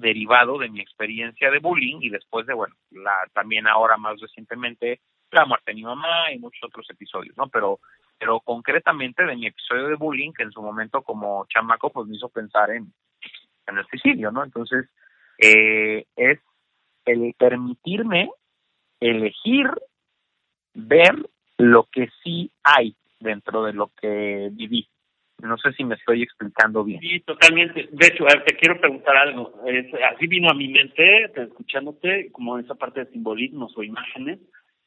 [0.00, 5.00] derivado de mi experiencia de bullying y después de, bueno, la también ahora más recientemente
[5.30, 7.48] la muerte de mi mamá y muchos otros episodios, ¿no?
[7.48, 7.80] Pero
[8.18, 12.16] pero concretamente de mi episodio de bullying que en su momento como chamaco pues me
[12.16, 12.92] hizo pensar en,
[13.66, 14.42] en el suicidio, ¿no?
[14.42, 14.88] Entonces,
[15.38, 16.40] eh, es
[17.04, 18.30] el permitirme
[19.00, 19.70] elegir
[20.74, 21.14] ver
[21.58, 24.88] lo que sí hay dentro de lo que viví.
[25.42, 27.00] No sé si me estoy explicando bien.
[27.00, 27.88] Sí, totalmente.
[27.92, 29.54] De hecho, te quiero preguntar algo.
[30.12, 34.40] así vino a mi mente, escuchándote, como esa parte de simbolismos o imágenes.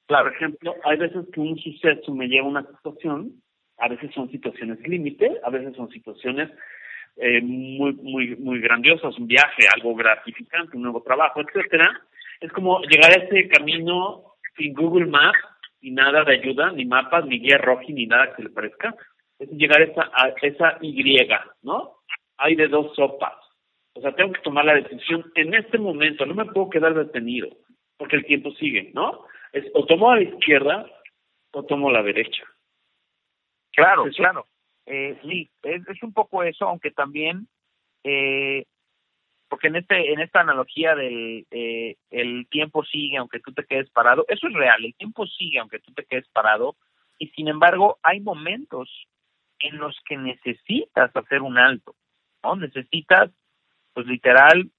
[0.07, 0.25] Claro.
[0.25, 3.41] Por ejemplo, hay veces que un suceso me lleva a una situación,
[3.77, 6.49] a veces son situaciones límite, a veces son situaciones
[7.15, 12.01] eh, muy, muy, muy grandiosas, un viaje, algo gratificante, un nuevo trabajo, etcétera.
[12.41, 15.39] Es como llegar a ese camino sin Google Maps,
[15.83, 18.95] y nada de ayuda, ni mapas, ni guía roja, ni nada que le parezca
[19.51, 21.27] llegar a esa, a esa Y,
[21.61, 21.97] ¿no?
[22.37, 23.33] Hay de dos sopas.
[23.93, 27.49] O sea, tengo que tomar la decisión en este momento, no me puedo quedar detenido,
[27.97, 29.25] porque el tiempo sigue, ¿no?
[29.51, 30.85] Es o tomo a la izquierda
[31.51, 32.43] o tomo a la derecha.
[33.73, 34.45] Claro, claro.
[34.85, 37.47] Eh, sí, es, es, un poco eso, aunque también,
[38.03, 38.65] eh,
[39.49, 43.89] porque en este en esta analogía del eh, el tiempo sigue aunque tú te quedes
[43.91, 46.75] parado, eso es real, el tiempo sigue aunque tú te quedes parado,
[47.19, 48.89] y sin embargo hay momentos
[49.63, 51.95] en los que necesitas hacer un alto,
[52.43, 52.55] ¿no?
[52.55, 53.31] Necesitas,
[53.93, 54.71] pues literal,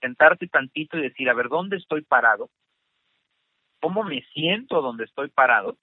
[0.00, 2.50] sentarte tantito y decir, a ver, ¿dónde estoy parado?
[3.80, 5.76] ¿Cómo me siento donde estoy parado?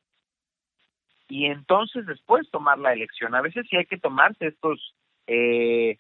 [1.29, 3.33] Y entonces después tomar la elección.
[3.33, 4.95] A veces sí hay que tomarse estos
[5.27, 5.97] eh,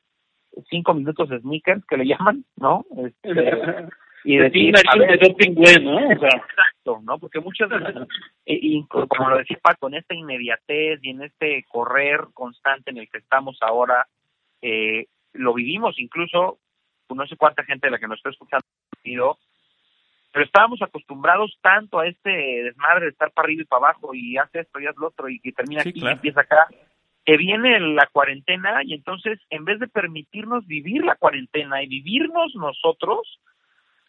[0.69, 2.85] cinco minutos de sneakers que le llaman, ¿no?
[2.97, 3.31] Este,
[4.23, 6.11] y decir, de doping bueno, ¿no?
[6.11, 7.19] Exacto, ¿no?
[7.19, 7.95] Porque muchas veces,
[8.45, 13.09] y, como lo decía Paco, en esta inmediatez y en este correr constante en el
[13.09, 14.07] que estamos ahora,
[14.61, 16.59] eh, lo vivimos incluso,
[17.07, 18.65] pues, no sé cuánta gente de la que nos está escuchando,
[19.03, 24.37] pero estábamos acostumbrados tanto a este desmadre de estar para arriba y para abajo y
[24.37, 26.67] hace esto y hace lo otro y que termina aquí y empieza acá,
[27.25, 32.55] que viene la cuarentena y entonces en vez de permitirnos vivir la cuarentena y vivirnos
[32.55, 33.39] nosotros,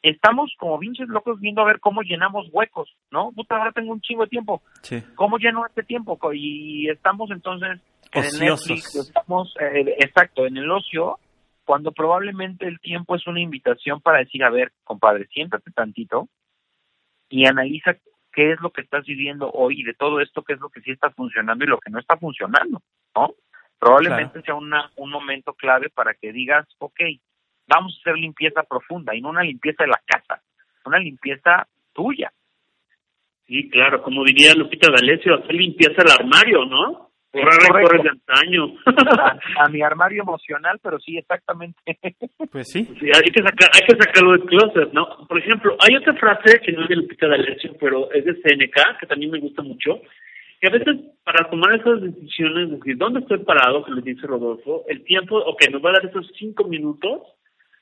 [0.05, 3.33] estamos como pinches locos viendo a ver cómo llenamos huecos, ¿no?
[3.33, 4.63] Puta, ahora tengo un chingo de tiempo.
[4.83, 5.03] Sí.
[5.15, 6.19] ¿Cómo lleno este tiempo?
[6.33, 7.81] Y estamos entonces
[8.13, 11.19] en el Netflix, estamos, eh, exacto, en el ocio,
[11.65, 16.29] cuando probablemente el tiempo es una invitación para decir, a ver, compadre, siéntate tantito
[17.31, 17.97] y analiza
[18.31, 20.83] qué es lo que estás viviendo hoy y de todo esto qué es lo que
[20.83, 22.83] sí está funcionando y lo que no está funcionando,
[23.17, 23.35] ¿no?
[23.79, 27.01] Probablemente sea una, un momento clave para que digas, ok,
[27.67, 30.43] vamos a hacer limpieza profunda y no una limpieza de la casa,
[30.85, 32.33] una limpieza tuya.
[33.47, 37.11] Sí, claro, como diría Lupita D'Alessio, hacer limpieza al armario, ¿no?
[37.35, 38.75] Correr de antaño.
[39.59, 41.79] A, mi armario emocional, pero sí, exactamente.
[42.53, 42.85] Pues sí.
[42.85, 45.27] sí hay, que sacar, hay que sacarlo del closet, ¿no?
[45.27, 49.01] Por ejemplo, hay otra frase que no es de Lupita D'Alessio, pero es de CNK,
[49.01, 50.01] que también me gusta mucho,
[50.61, 53.85] que a veces para tomar esas decisiones, decir, ¿dónde estoy parado?
[53.85, 57.23] Que le dice Rodolfo, el tiempo, ok, nos va a dar esos cinco minutos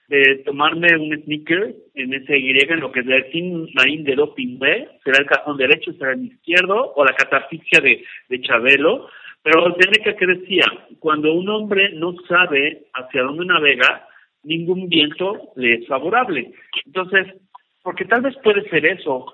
[0.08, 4.14] de tomarme un sneaker en ese Y, en lo que es el Team Marín de
[4.14, 9.08] Doping B, será el cajón derecho, será el izquierdo, o la catafixia de, de Chabelo.
[9.42, 10.64] Pero Seneca que decía,
[11.00, 14.06] cuando un hombre no sabe hacia dónde navega,
[14.44, 16.52] ningún viento le es favorable.
[16.86, 17.34] Entonces,
[17.82, 19.32] porque tal vez puede ser eso,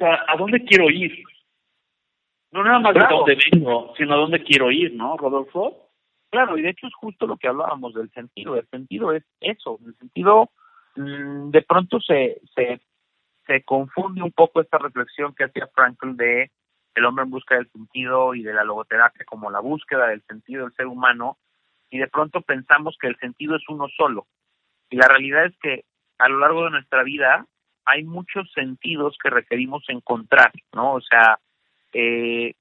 [0.00, 1.12] a, dónde quiero ir.
[2.52, 5.89] No nada más de dónde vengo, sino a dónde quiero ir, ¿no, Rodolfo?
[6.30, 8.56] Claro, y de hecho es justo lo que hablábamos del sentido.
[8.56, 9.78] El sentido es eso.
[9.84, 10.50] El sentido,
[10.96, 12.80] mm, de pronto se, se,
[13.46, 16.50] se confunde un poco esta reflexión que hacía Frankl de
[16.94, 20.64] el hombre en busca del sentido y de la logoterapia como la búsqueda del sentido
[20.64, 21.38] del ser humano,
[21.88, 24.26] y de pronto pensamos que el sentido es uno solo.
[24.90, 25.84] Y la realidad es que
[26.18, 27.46] a lo largo de nuestra vida
[27.84, 30.94] hay muchos sentidos que requerimos encontrar, ¿no?
[30.94, 31.38] O sea,
[31.92, 32.54] eh,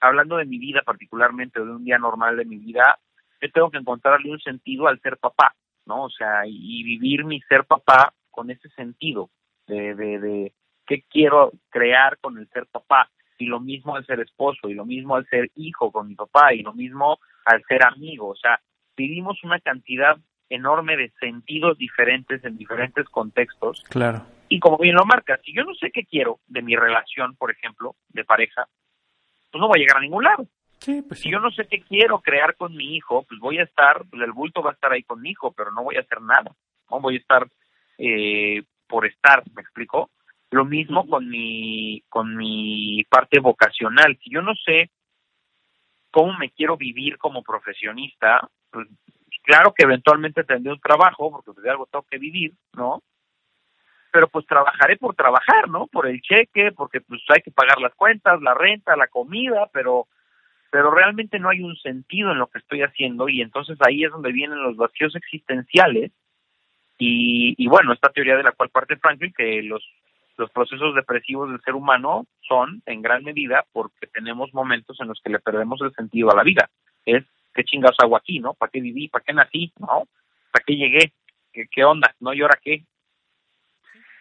[0.00, 2.98] hablando de mi vida particularmente, o de un día normal de mi vida,
[3.40, 5.54] yo tengo que encontrarle un sentido al ser papá,
[5.86, 6.04] ¿no?
[6.04, 9.30] O sea, y, vivir mi ser papá con ese sentido
[9.66, 10.52] de, de, de
[10.86, 14.86] qué quiero crear con el ser papá, y lo mismo al ser esposo, y lo
[14.86, 18.60] mismo al ser hijo con mi papá, y lo mismo al ser amigo, o sea,
[18.96, 20.16] vivimos una cantidad
[20.48, 23.82] enorme de sentidos diferentes en diferentes contextos.
[23.88, 24.24] Claro.
[24.48, 27.50] Y como bien lo marca, si yo no sé qué quiero de mi relación, por
[27.50, 28.68] ejemplo, de pareja,
[29.56, 30.46] pues no voy a llegar a ningún lado.
[30.78, 33.62] Sí, pues Si yo no sé qué quiero crear con mi hijo, pues voy a
[33.62, 36.00] estar, pues el bulto va a estar ahí con mi hijo, pero no voy a
[36.00, 36.54] hacer nada.
[36.90, 37.48] No voy a estar
[37.98, 40.10] eh, por estar, ¿me explico?
[40.50, 44.18] Lo mismo con mi con mi parte vocacional.
[44.22, 44.90] Si yo no sé
[46.10, 48.86] cómo me quiero vivir como profesionista, pues
[49.42, 53.02] claro que eventualmente tendré un trabajo, porque pues, de algo tengo que vivir, ¿no?
[54.16, 55.88] Pero pues trabajaré por trabajar, ¿no?
[55.88, 60.06] Por el cheque, porque pues hay que pagar las cuentas, la renta, la comida, pero
[60.70, 64.10] pero realmente no hay un sentido en lo que estoy haciendo y entonces ahí es
[64.10, 66.12] donde vienen los vacíos existenciales
[66.96, 69.86] y, y bueno, esta teoría de la cual parte Franklin, que los,
[70.38, 75.20] los procesos depresivos del ser humano son en gran medida porque tenemos momentos en los
[75.22, 76.70] que le perdemos el sentido a la vida.
[77.04, 77.22] Es,
[77.54, 78.54] ¿qué chingados hago aquí, no?
[78.54, 79.08] ¿Para qué viví?
[79.08, 79.74] ¿Para qué nací?
[79.78, 80.08] ¿No?
[80.50, 81.12] ¿Para qué llegué?
[81.52, 82.14] ¿Qué, qué onda?
[82.18, 82.32] ¿No?
[82.32, 82.82] ¿Y ahora qué?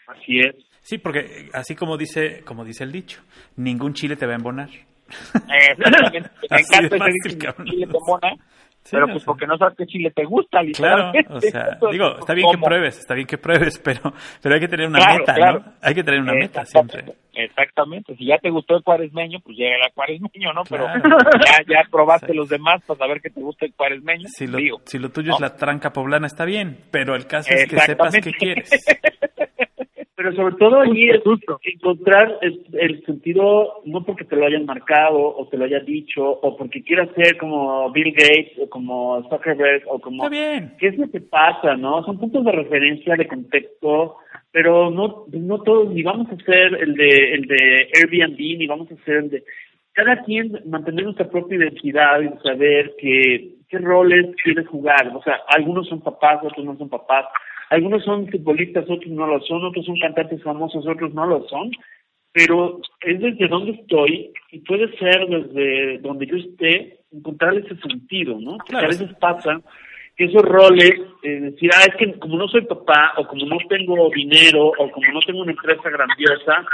[0.08, 0.56] Así es.
[0.82, 3.22] Sí, porque así como dice, como dice el dicho,
[3.56, 4.70] ningún chile te va a embonar.
[5.10, 6.30] Exactamente.
[6.52, 7.68] Me encanta fácil, cabrón.
[7.68, 7.98] chile te
[8.86, 12.20] Sí, pero pues sea, porque no sabes qué chile te gusta, Claro, o sea, digo,
[12.20, 15.18] está bien que pruebes, está bien que pruebes, pero, pero hay que tener una Claro,
[15.18, 15.60] meta, claro.
[15.62, 15.74] ¿no?
[15.82, 17.04] Hay que tener una meta siempre.
[17.34, 18.16] Exactamente.
[18.16, 20.62] Si ya te gustó el cuaresmeño, pues llega el cuaresmeño, ¿no?
[20.70, 20.86] Pero
[21.48, 24.28] ya, ya probaste los demás para saber que te gusta el cuaresmeño.
[24.28, 24.80] Si lo, digo.
[24.86, 28.14] si lo tuyo es la tranca poblana, está bien, pero el caso es que sepas
[28.14, 28.70] qué quieres.
[30.26, 31.60] Pero sobre todo allí es Justo.
[31.64, 36.58] encontrar el, sentido, no porque te lo hayan marcado o te lo hayan dicho, o
[36.58, 40.24] porque quieras ser como Bill Gates o como Zuckerberg o como...
[40.24, 40.74] Está bien.
[40.80, 42.04] ¿Qué es lo que pasa, no?
[42.06, 44.16] Son puntos de referencia, de contexto,
[44.52, 48.92] pero no no todos, ni vamos a ser el de, el de Airbnb, ni vamos
[48.92, 49.44] a ser el de...
[49.94, 55.16] Cada quien mantener nuestra propia identidad y saber que, qué roles quieres jugar.
[55.16, 57.26] O sea, algunos son papás, otros no son papás.
[57.70, 59.64] Algunos son futbolistas, otros no lo son.
[59.66, 61.72] Otros son cantantes famosos, otros no lo son.
[62.32, 68.38] Pero es desde donde estoy y puede ser desde donde yo esté encontrar ese sentido,
[68.40, 68.58] ¿no?
[68.58, 68.88] Porque Claro.
[68.88, 69.62] a veces pasa
[70.18, 70.92] que esos roles,
[71.24, 74.92] eh, decir, ah, es que como no soy papá, o como no tengo dinero, o
[74.92, 76.66] como no tengo una empresa grandiosa,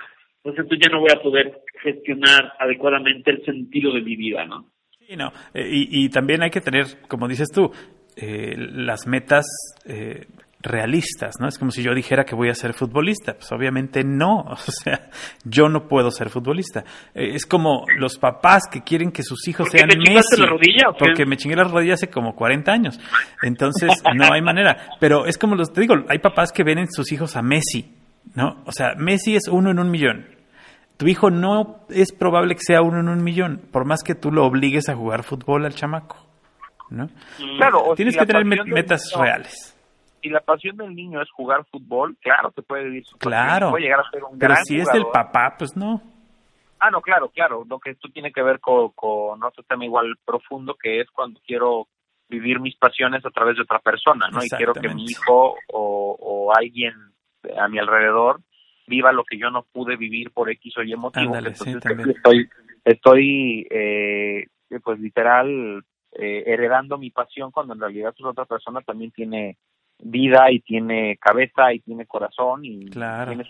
[0.41, 4.65] pues entonces ya no voy a poder gestionar adecuadamente el sentido de mi vida, ¿no?
[4.99, 5.31] Sí, no.
[5.53, 7.71] Eh, y, y también hay que tener, como dices tú,
[8.15, 9.45] eh, las metas
[9.87, 10.25] eh,
[10.61, 11.47] realistas, ¿no?
[11.47, 13.33] Es como si yo dijera que voy a ser futbolista.
[13.33, 14.45] Pues obviamente no.
[14.71, 15.09] O sea,
[15.43, 16.83] yo no puedo ser futbolista.
[17.13, 20.39] Eh, es como los papás que quieren que sus hijos ¿Por qué sean Messi.
[20.39, 21.05] la rodilla o qué?
[21.05, 22.99] Porque me chingué la rodilla hace como 40 años.
[23.41, 24.89] Entonces, no hay manera.
[24.99, 27.93] Pero es como los, te digo, hay papás que ven en sus hijos a Messi,
[28.35, 28.63] ¿no?
[28.65, 30.25] O sea, Messi es uno en un millón.
[30.97, 34.31] Tu hijo no es probable que sea uno en un millón, por más que tú
[34.31, 36.17] lo obligues a jugar fútbol al chamaco,
[36.91, 37.09] ¿no?
[37.57, 39.75] Claro, Tienes que tener metas reales.
[40.21, 43.69] Si la pasión del niño es jugar fútbol, claro, te puede vivir su pasión, Claro.
[43.71, 46.01] puede llegar a ser un Pero gran si es del papá, pues no.
[46.79, 47.63] Ah, no, claro, claro.
[47.69, 51.39] Lo que esto tiene que ver con, con otro tema igual profundo, que es cuando
[51.45, 51.87] quiero
[52.27, 54.43] vivir mis pasiones a través de otra persona, ¿no?
[54.43, 56.93] Y quiero que mi hijo o, o alguien
[57.57, 58.39] a mi alrededor
[58.87, 61.35] viva lo que yo no pude vivir por X o Y motivo.
[61.35, 62.49] Ándale, Entonces, estoy,
[62.83, 64.47] estoy eh,
[64.83, 69.57] pues literal, eh, heredando mi pasión cuando en realidad pues, otra persona también tiene
[70.03, 73.31] vida y tiene cabeza y tiene corazón y Claro.
[73.31, 73.45] tiene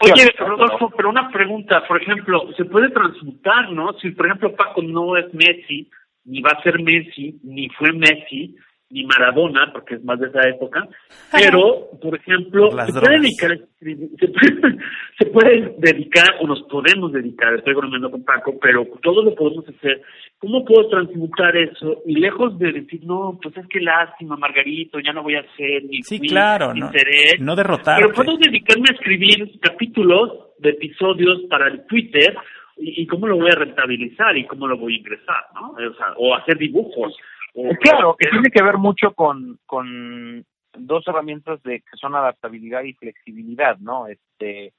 [0.00, 0.34] Oye.
[0.38, 3.92] Rodolfo, pero una pregunta, por ejemplo, ¿se puede transmutar, no?
[3.94, 5.90] Si, por ejemplo, Paco no es Messi,
[6.24, 8.56] ni va a ser Messi, ni fue Messi,
[8.90, 10.88] ni Maradona, porque es más de esa época,
[11.32, 14.76] pero, por ejemplo, Por se puede, dedicar, a escribir- se, puede,
[15.18, 19.68] se puede dedicar, o nos podemos dedicar, estoy bromeando con Paco, pero todos lo podemos
[19.68, 20.00] hacer.
[20.38, 22.02] ¿Cómo puedo transmutar eso?
[22.06, 25.84] Y lejos de decir, no, pues es que lástima, Margarito, ya no voy a ser,
[25.84, 27.38] ni Sí, fui, claro, ni no, seré.
[27.40, 28.02] no derrotarte.
[28.02, 32.34] Pero puedo dedicarme a escribir capítulos de episodios para el Twitter
[32.76, 35.70] y, y cómo lo voy a rentabilizar y cómo lo voy a ingresar, ¿no?
[35.72, 37.14] O, sea, o hacer dibujos.
[37.58, 40.44] O, Claro, que tiene que ver mucho con, con
[40.76, 44.06] dos herramientas de que son adaptabilidad y flexibilidad, ¿no?
[44.06, 44.72] Este,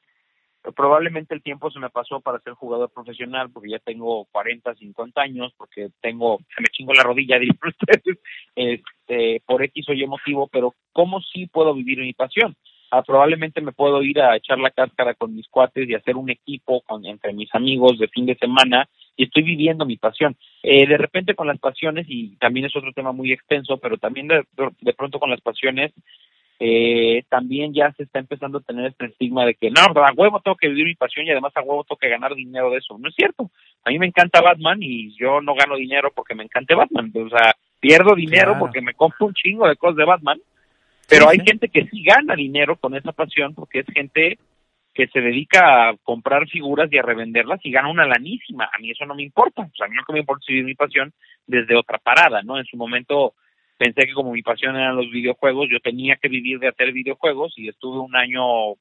[0.75, 5.21] probablemente el tiempo se me pasó para ser jugador profesional porque ya tengo 40, 50
[5.21, 8.19] años, porque tengo, se me chingo la rodilla, dirían ustedes,
[8.55, 12.55] este, por X o Y motivo, pero ¿cómo sí puedo vivir mi pasión?
[12.91, 16.29] Ah, probablemente me puedo ir a echar la cáscara con mis cuates y hacer un
[16.29, 18.89] equipo con, entre mis amigos de fin de semana
[19.19, 20.37] y estoy viviendo mi pasión.
[20.63, 24.29] Eh, de repente con las pasiones, y también es otro tema muy extenso, pero también
[24.29, 24.45] de,
[24.79, 25.91] de pronto con las pasiones,
[26.61, 30.39] eh, también ya se está empezando a tener este estigma de que no, a huevo
[30.39, 32.97] tengo que vivir mi pasión y además a huevo tengo que ganar dinero de eso.
[32.97, 33.51] No es cierto.
[33.83, 37.11] A mí me encanta Batman y yo no gano dinero porque me encante Batman.
[37.15, 40.39] O sea, Pierdo dinero porque me compro un chingo de cosas de Batman,
[41.07, 44.37] pero hay gente que sí gana dinero con esa pasión porque es gente
[44.99, 48.65] que se dedica a comprar figuras y a revenderlas y gana una lanísima.
[48.65, 49.61] A mí eso no me importa.
[49.61, 51.13] O sea, a mí lo que me importa es vivir mi pasión
[51.47, 52.57] desde otra parada, ¿no?
[52.57, 53.33] En su momento
[53.77, 57.53] pensé que como mi pasión eran los videojuegos, yo tenía que vivir de hacer videojuegos
[57.55, 58.73] y estuve un año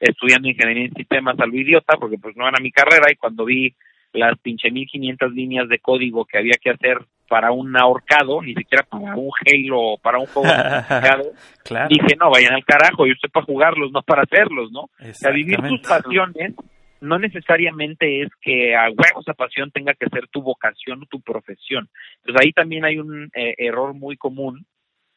[0.00, 3.74] estudiando ingeniería en sistemas al idiota porque pues no era mi carrera y cuando vi
[4.14, 6.96] las pinche 1500 líneas de código que había que hacer
[7.32, 10.42] para un ahorcado, ni siquiera para un Halo o para un juego
[11.64, 11.88] claro.
[11.88, 14.80] dije, no, vayan al carajo, yo estoy para jugarlos, no para hacerlos, ¿no?
[14.82, 16.54] O sea, vivir tus pasiones
[17.00, 21.22] no necesariamente es que a huevo esa pasión tenga que ser tu vocación o tu
[21.22, 21.88] profesión.
[22.16, 24.66] Entonces ahí también hay un eh, error muy común,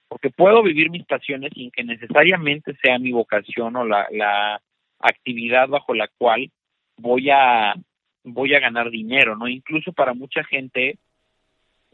[0.08, 4.62] porque puedo vivir mis pasiones sin que necesariamente sea mi vocación o la, la
[5.02, 6.50] actividad bajo la cual
[6.96, 7.76] voy a
[8.24, 9.50] voy a ganar dinero, ¿no?
[9.50, 10.98] Incluso para mucha gente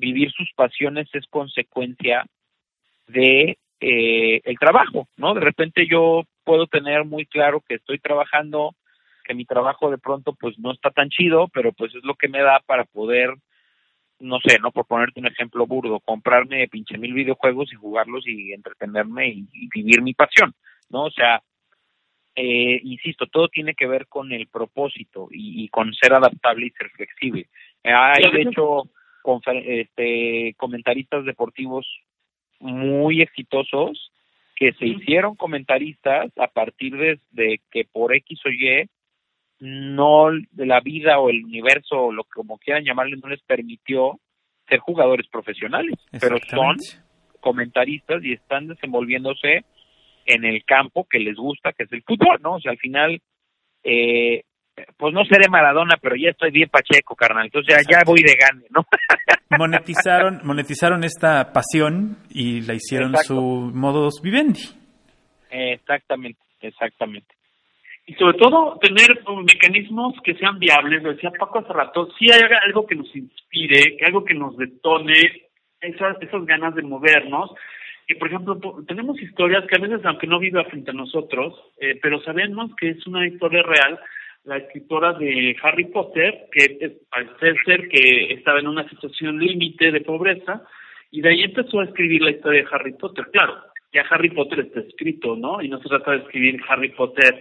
[0.02, 2.26] vivir sus pasiones es consecuencia
[3.08, 5.34] de eh, el trabajo, ¿no?
[5.36, 8.76] De repente yo puedo tener muy claro que estoy trabajando,
[9.24, 12.28] que mi trabajo de pronto pues no está tan chido, pero pues es lo que
[12.28, 13.30] me da para poder,
[14.20, 14.72] no sé, ¿no?
[14.72, 20.02] Por ponerte un ejemplo burdo, comprarme pinche mil videojuegos y jugarlos y entretenerme y, vivir
[20.02, 20.52] mi pasión,
[20.90, 21.04] ¿no?
[21.04, 21.44] O sea,
[22.36, 26.90] eh, insisto, todo tiene que ver con el propósito y, con ser adaptable y ser
[26.90, 27.50] flexible.
[27.84, 28.84] Hay, de hecho,
[29.64, 31.88] este, comentaristas deportivos
[32.60, 34.12] muy exitosos
[34.56, 38.88] que se hicieron comentaristas a partir de, que por X o Y
[39.60, 44.20] no de la vida o el universo o lo como quieran llamarle no les permitió
[44.68, 46.78] ser jugadores profesionales, pero son
[47.40, 49.66] comentaristas y están desenvolviéndose
[50.26, 52.56] en el campo que les gusta, que es el fútbol, ¿no?
[52.56, 53.22] O sea, al final
[53.84, 54.44] eh,
[54.98, 57.46] pues no seré Maradona, pero ya estoy bien pacheco, carnal.
[57.46, 58.86] Entonces ya, ya voy de gane, ¿no?
[59.58, 64.62] monetizaron, monetizaron esta pasión y la hicieron su modus vivendi.
[65.50, 67.36] Exactamente, exactamente.
[68.08, 72.42] Y sobre todo tener mecanismos que sean viables, lo decía Paco hace rato, si hay
[72.66, 75.14] algo que nos inspire, que algo que nos detone
[75.82, 77.52] esas, esas ganas de movernos.
[78.08, 82.00] Y por ejemplo, tenemos historias que a veces, aunque no viva frente a nosotros, eh,
[82.02, 84.00] pero sabemos que es una historia real
[84.44, 90.02] la escritora de Harry Potter, que parece ser que estaba en una situación límite de
[90.02, 90.64] pobreza,
[91.12, 93.26] y de ahí empezó a escribir la historia de Harry Potter.
[93.32, 93.56] Claro,
[93.94, 95.62] ya Harry Potter está escrito, ¿no?
[95.62, 97.40] Y no se trata de escribir Harry Potter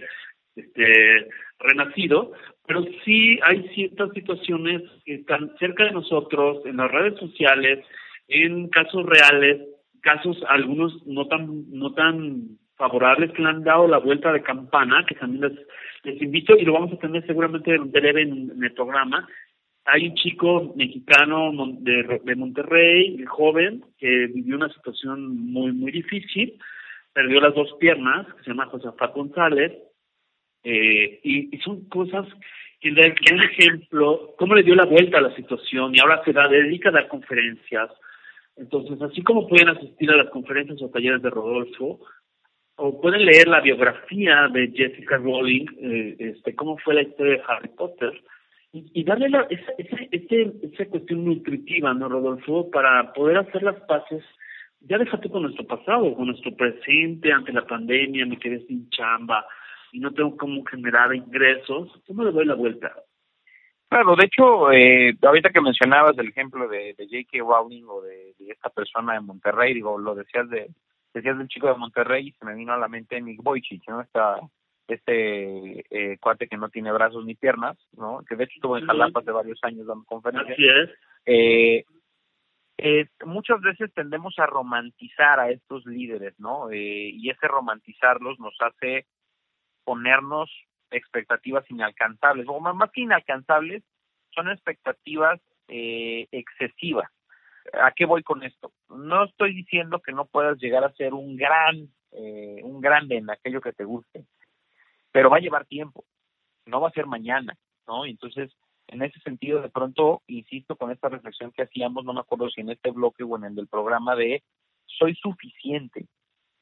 [0.55, 1.29] este,
[1.59, 2.33] renacido,
[2.67, 7.85] pero sí hay ciertas situaciones que están cerca de nosotros, en las redes sociales,
[8.27, 9.61] en casos reales,
[10.01, 15.05] casos algunos no tan, no tan favorables que le han dado la vuelta de campana,
[15.07, 15.67] que también les
[16.03, 19.27] les invito y lo vamos a tener seguramente en breve en, el programa.
[19.85, 26.59] Hay un chico mexicano de, de Monterrey, joven, que vivió una situación muy, muy difícil,
[27.13, 29.73] perdió las dos piernas, que se llama Josafat González,
[30.63, 32.27] eh, y, son cosas
[32.79, 36.33] que le un ejemplo, cómo le dio la vuelta a la situación y ahora se
[36.33, 37.89] da, dedica a dar conferencias.
[38.55, 41.99] Entonces, así como pueden asistir a las conferencias o talleres de Rodolfo,
[42.83, 47.43] o pueden leer la biografía de Jessica Rowling, eh, este, cómo fue la historia de
[47.47, 48.11] Harry Potter,
[48.73, 52.71] y, darle la, esa, esa, esa cuestión nutritiva, ¿no, Rodolfo?
[52.71, 54.23] Para poder hacer las paces,
[54.79, 59.45] ya déjate con nuestro pasado, con nuestro presente, ante la pandemia, me quedé sin chamba
[59.91, 62.93] y no tengo cómo generar ingresos, ¿cómo le doy la vuelta?
[63.89, 67.39] Claro, de hecho, eh, ahorita que mencionabas el ejemplo de, de J.K.
[67.39, 70.69] Rowling o de, de, esta persona de Monterrey, digo, lo decías de,
[71.13, 74.01] decías del chico de Monterrey y se me vino a la mente Nick Boychich, ¿no?
[74.01, 74.39] Esta,
[74.87, 78.23] este eh, cuate que no tiene brazos ni piernas, ¿no?
[78.27, 80.53] Que de hecho estuvo en Jalapa hace varios años dando conferencias.
[80.53, 80.89] Así es.
[81.25, 81.85] Eh,
[82.83, 86.71] eh, muchas veces tendemos a romantizar a estos líderes, ¿no?
[86.71, 89.05] Eh, y ese romantizarlos nos hace
[89.83, 90.49] ponernos
[90.89, 93.83] expectativas inalcanzables, o más que inalcanzables,
[94.31, 97.09] son expectativas eh, excesivas.
[97.73, 98.71] ¿A qué voy con esto?
[98.89, 103.29] No estoy diciendo que no puedas llegar a ser un gran, eh, un grande en
[103.29, 104.25] aquello que te guste,
[105.11, 106.05] pero va a llevar tiempo,
[106.65, 107.57] no va a ser mañana,
[107.87, 108.05] ¿no?
[108.05, 108.51] Entonces,
[108.87, 112.61] en ese sentido, de pronto, insisto con esta reflexión que hacíamos, no me acuerdo si
[112.61, 114.43] en este bloque o en el del programa de
[114.85, 116.07] soy suficiente.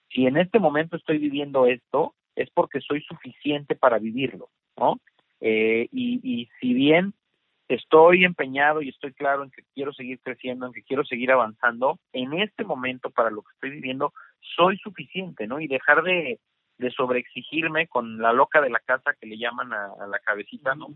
[0.09, 4.99] Si en este momento estoy viviendo esto, es porque soy suficiente para vivirlo, ¿no?
[5.41, 7.13] Eh, y, y si bien
[7.69, 11.99] estoy empeñado y estoy claro en que quiero seguir creciendo, en que quiero seguir avanzando,
[12.11, 14.11] en este momento para lo que estoy viviendo
[14.55, 15.59] soy suficiente, ¿no?
[15.59, 16.39] Y dejar de,
[16.79, 20.87] de sobreexigirme con la loca de la casa que le llaman a, la cabecita, ¿no?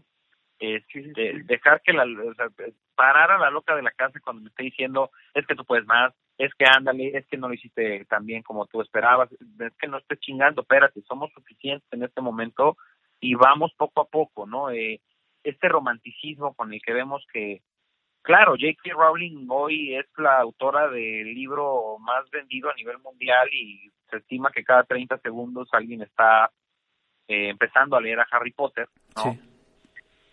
[0.60, 2.48] este, dejar que la, o sea,
[2.96, 5.86] parar a la loca de la casa cuando me esté diciendo, es que tú puedes
[5.86, 9.74] más, es que ándale, es que no lo hiciste tan bien como tú esperabas, es
[9.78, 12.78] que no estés chingando, espérate, somos suficientes en este momento
[13.20, 14.72] y vamos poco a poco, ¿no?
[14.72, 15.02] Eh,
[15.44, 17.62] este romanticismo con el que vemos que,
[18.22, 18.94] claro, J.K.
[18.94, 24.52] Rowling hoy es la autora del libro más vendido a nivel mundial y se estima
[24.52, 26.50] que cada 30 segundos alguien está
[27.28, 29.38] eh, empezando a leer a Harry Potter, ¿no?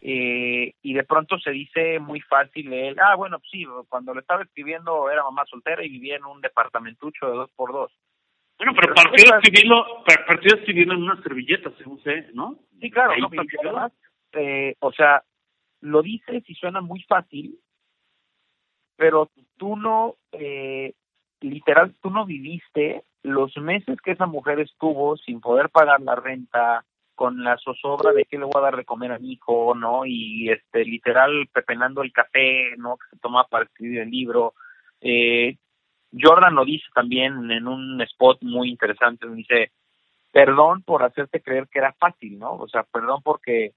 [0.03, 4.21] Eh, y de pronto se dice muy fácil él, ah, bueno, pues sí, cuando lo
[4.21, 7.93] estaba escribiendo era mamá soltera y vivía en un departamentucho de dos por dos.
[8.57, 12.59] Bueno, pero, partió de escribirlo, partió escribirlo en una servilleta, según sé, ¿no?
[12.81, 13.29] Sí, claro, no,
[14.33, 15.25] eh, o sea,
[15.81, 17.59] lo dices y suena muy fácil,
[18.97, 20.95] pero tú no, eh,
[21.41, 26.85] literal, tú no viviste los meses que esa mujer estuvo sin poder pagar la renta,
[27.21, 30.07] con la zozobra de que le voy a dar de comer a mi hijo, ¿no?
[30.07, 32.97] Y este, literal, pepenando el café, ¿no?
[32.97, 34.55] Que se toma para escribir el libro.
[35.03, 35.59] Eh,
[36.19, 39.71] Jordan lo dice también en un spot muy interesante, dice,
[40.33, 42.55] perdón por hacerte creer que era fácil, ¿no?
[42.55, 43.75] O sea, perdón porque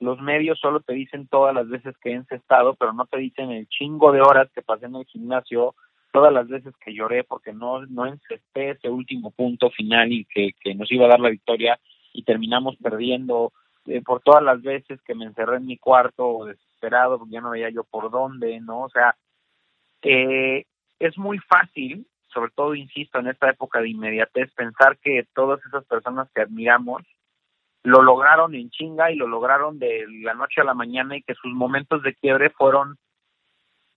[0.00, 3.50] los medios solo te dicen todas las veces que he encestado, pero no te dicen
[3.50, 5.74] el chingo de horas que pasé en el gimnasio,
[6.12, 10.50] todas las veces que lloré porque no, no encesté ese último punto final y que,
[10.60, 11.78] que nos iba a dar la victoria
[12.12, 13.52] y terminamos perdiendo,
[13.86, 17.50] eh, por todas las veces que me encerré en mi cuarto desesperado porque ya no
[17.50, 18.82] veía yo por dónde, ¿no?
[18.82, 19.16] O sea,
[20.02, 20.64] eh,
[20.98, 25.84] es muy fácil, sobre todo, insisto, en esta época de inmediatez, pensar que todas esas
[25.86, 27.02] personas que admiramos
[27.84, 31.34] lo lograron en chinga y lo lograron de la noche a la mañana y que
[31.34, 32.98] sus momentos de quiebre fueron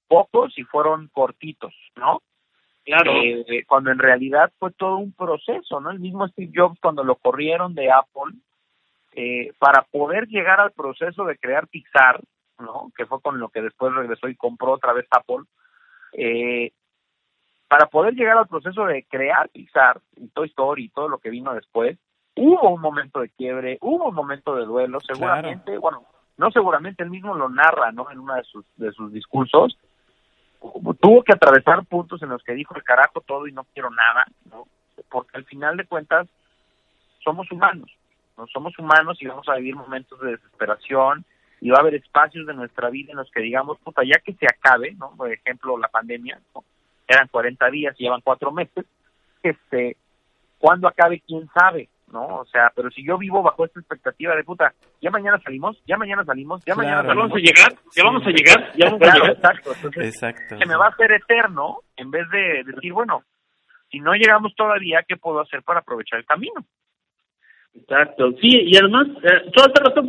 [0.08, 2.22] pocos y fueron cortitos, ¿no?
[2.84, 3.12] Claro.
[3.24, 5.92] Eh, cuando en realidad fue todo un proceso, ¿no?
[5.92, 8.34] El mismo Steve Jobs cuando lo corrieron de Apple,
[9.14, 12.22] eh, para poder llegar al proceso de crear Pixar,
[12.60, 12.92] ¿no?
[12.96, 15.44] Que fue con lo que después regresó y compró otra vez Apple,
[16.14, 16.72] eh,
[17.68, 21.30] para poder llegar al proceso de crear Pixar y Toy Story y todo lo que
[21.30, 21.98] vino después,
[22.42, 26.04] hubo un momento de quiebre, hubo un momento de duelo, seguramente, bueno,
[26.38, 28.10] no seguramente, él mismo lo narra, ¿no?
[28.10, 29.78] En uno de sus, de sus discursos,
[31.00, 34.26] tuvo que atravesar puntos en los que dijo el carajo todo y no quiero nada,
[34.50, 34.66] ¿no?
[35.10, 36.28] Porque al final de cuentas
[37.24, 37.92] somos humanos,
[38.38, 41.24] no somos humanos y vamos a vivir momentos de desesperación
[41.60, 44.34] y va a haber espacios de nuestra vida en los que digamos, puta, ya que
[44.34, 45.14] se acabe, ¿no?
[45.16, 46.64] Por ejemplo, la pandemia, ¿no?
[47.08, 48.86] eran 40 días y llevan cuatro meses,
[49.44, 49.98] este,
[50.58, 52.40] cuando acabe, quién sabe, ¿no?
[52.40, 55.98] O sea, pero si yo vivo bajo esta expectativa de puta, ya mañana salimos, ya
[55.98, 57.18] mañana salimos, ya mañana salimos.
[57.18, 59.32] vamos a llegar, ya vamos a llegar, ya vamos a llegar.
[59.32, 63.24] Exacto, entonces se me va a hacer eterno en vez de decir, bueno,
[63.90, 66.66] si no llegamos todavía, ¿qué puedo hacer para aprovechar el camino?
[67.74, 70.04] Exacto, sí, y además, eh, todo este rato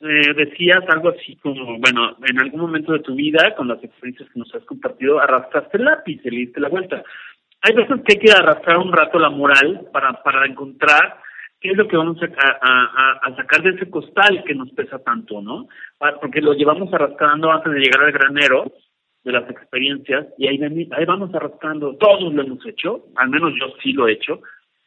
[0.00, 4.28] eh, decías algo así como, bueno, en algún momento de tu vida, con las experiencias
[4.30, 7.02] que nos has compartido, arrastraste el lápiz y le diste la vuelta.
[7.62, 11.18] Hay veces que hay que arrastrar un rato la moral para, para encontrar
[11.60, 14.98] qué es lo que vamos a, a, a, sacar de ese costal que nos pesa
[15.00, 15.68] tanto, ¿no?
[16.00, 18.72] Ah, porque lo llevamos arrastrando antes de llegar al granero
[19.24, 20.60] de las experiencias y ahí,
[20.92, 24.40] ahí vamos arrastrando, todos lo hemos hecho, al menos yo sí lo he hecho,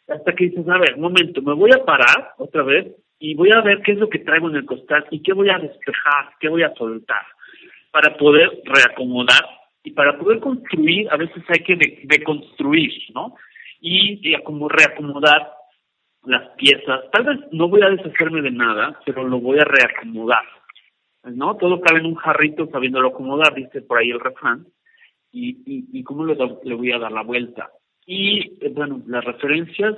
[0.07, 2.88] hasta que dices, a ver, un momento, me voy a parar otra vez
[3.19, 5.49] y voy a ver qué es lo que traigo en el costal y qué voy
[5.49, 7.24] a despejar, qué voy a soltar,
[7.91, 9.45] para poder reacomodar
[9.84, 13.36] y para poder construir, a veces hay que deconstruir, ¿no?
[13.82, 15.61] Y, y como reacomodar
[16.26, 17.09] las piezas.
[17.11, 20.43] Tal vez no voy a deshacerme de nada, pero lo voy a reacomodar.
[21.24, 21.55] ¿No?
[21.55, 24.65] Todo cabe en un jarrito sabiéndolo acomodar, dice por ahí el refrán.
[25.32, 27.69] Y, y, y cómo le, le voy a dar la vuelta.
[28.05, 29.95] Y, eh, bueno, las referencias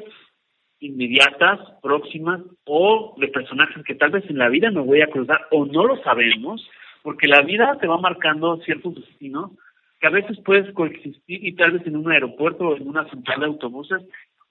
[0.80, 5.48] inmediatas, próximas, o de personajes que tal vez en la vida no voy a cruzar,
[5.52, 6.68] o no lo sabemos,
[7.02, 9.52] porque la vida te va marcando ciertos destinos
[10.00, 13.40] que a veces puedes coexistir y tal vez en un aeropuerto o en una central
[13.40, 14.02] de autobuses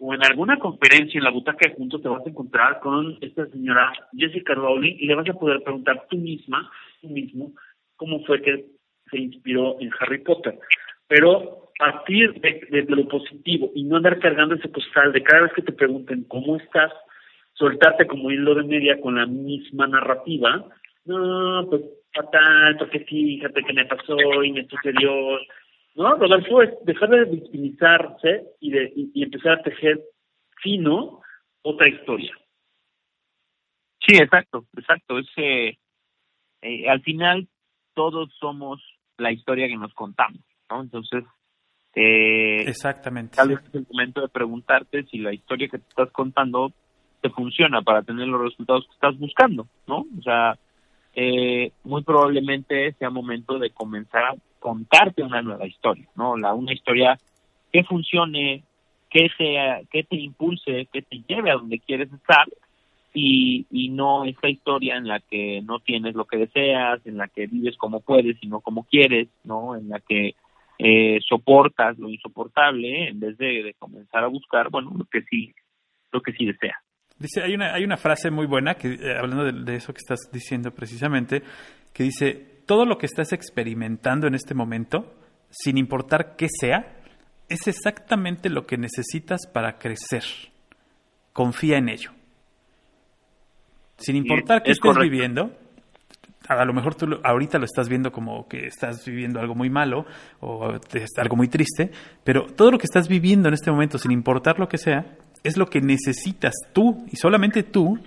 [0.05, 3.47] o en alguna conferencia en la butaca de juntos te vas a encontrar con esta
[3.47, 6.69] señora Jessica Rowling y le vas a poder preguntar tú misma,
[7.01, 7.53] tú mismo,
[7.95, 8.67] cómo fue que
[9.09, 10.59] se inspiró en Harry Potter.
[11.07, 15.63] Pero partir de, lo positivo y no andar cargando ese costal de cada vez que
[15.63, 16.91] te pregunten cómo estás,
[17.53, 20.67] soltarte como hilo de media con la misma narrativa,
[21.05, 21.83] no, pues
[22.13, 25.13] fatal, porque fíjate que me pasó y me sucedió,
[25.95, 26.15] ¿no?
[26.17, 30.01] Rodolfo es dejar de victimizarse y, de, y, empezar a tejer
[30.63, 31.21] fino
[31.63, 32.33] otra historia.
[34.07, 35.19] Sí, exacto, exacto.
[35.19, 37.49] Es eh, al final
[37.95, 38.83] todos somos
[39.19, 40.41] la historia que nos contamos,
[40.71, 40.83] ¿no?
[40.83, 41.25] Entonces,
[41.95, 43.37] eh, exactamente.
[43.37, 46.73] Tal vez es el momento de preguntarte si la historia que te estás contando
[47.21, 50.07] te funciona para tener los resultados que estás buscando, ¿no?
[50.19, 50.59] O sea,
[51.15, 56.37] eh, muy probablemente sea momento de comenzar a contarte una nueva historia, ¿no?
[56.37, 57.19] La, una historia
[57.73, 58.63] que funcione,
[59.11, 62.47] que, sea, que te impulse, que te lleve a donde quieres estar
[63.13, 67.27] y, y no esta historia en la que no tienes lo que deseas, en la
[67.27, 69.75] que vives como puedes y no como quieres, ¿no?
[69.77, 70.37] En la que
[70.79, 75.53] eh, soportas lo insoportable en vez de, comenzar a buscar, bueno, lo que sí,
[76.13, 76.77] lo que sí desea.
[77.19, 80.31] Dice, hay una, hay una frase muy buena que, eh, hablando de eso que estás
[80.33, 81.43] diciendo precisamente,
[81.93, 85.15] que dice, todo lo que estás experimentando en este momento,
[85.51, 87.03] sin importar qué sea,
[87.49, 90.25] es exactamente lo que necesitas para crecer.
[91.33, 92.11] Confía en ello.
[93.99, 95.53] Sin importar qué estés viviendo,
[96.49, 100.07] a lo mejor tú ahorita lo estás viendo como que estás viviendo algo muy malo
[100.41, 100.79] o
[101.17, 101.91] algo muy triste,
[102.25, 105.57] pero todo lo que estás viviendo en este momento, sin importar lo que sea, es
[105.57, 107.99] lo que necesitas tú y solamente tú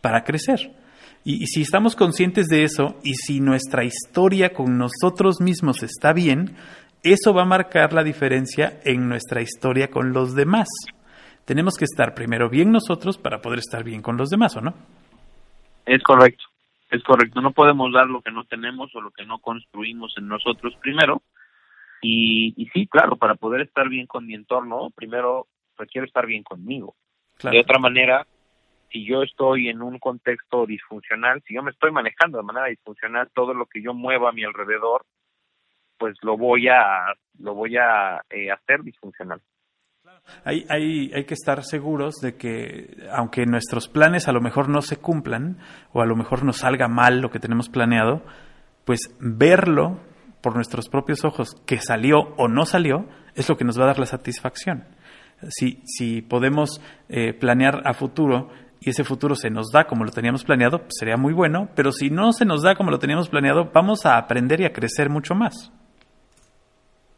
[0.00, 0.81] para crecer.
[1.24, 6.12] Y, y, si estamos conscientes de eso y si nuestra historia con nosotros mismos está
[6.12, 6.56] bien,
[7.02, 10.68] eso va a marcar la diferencia en nuestra historia con los demás.
[11.44, 14.74] Tenemos que estar primero bien nosotros para poder estar bien con los demás, ¿o no?
[15.86, 16.44] Es correcto.
[16.90, 20.28] Es correcto, no podemos dar lo que no tenemos o lo que no construimos en
[20.28, 21.22] nosotros primero.
[22.02, 25.46] Y, y sí, claro, para poder estar bien con mi entorno, primero
[25.78, 26.94] requiero estar bien conmigo.
[27.42, 28.26] De otra manera,
[28.92, 33.30] si yo estoy en un contexto disfuncional, si yo me estoy manejando de manera disfuncional,
[33.34, 35.04] todo lo que yo mueva a mi alrededor,
[35.98, 39.40] pues lo voy a lo voy a eh, hacer disfuncional.
[40.44, 44.82] Hay, hay, hay que estar seguros de que, aunque nuestros planes a lo mejor no
[44.82, 45.58] se cumplan,
[45.92, 48.22] o a lo mejor nos salga mal lo que tenemos planeado,
[48.84, 50.00] pues verlo
[50.42, 53.88] por nuestros propios ojos, que salió o no salió, es lo que nos va a
[53.88, 54.84] dar la satisfacción.
[55.48, 58.50] Si, si podemos eh, planear a futuro
[58.84, 61.92] y ese futuro se nos da como lo teníamos planeado, pues sería muy bueno, pero
[61.92, 65.08] si no se nos da como lo teníamos planeado, vamos a aprender y a crecer
[65.08, 65.72] mucho más.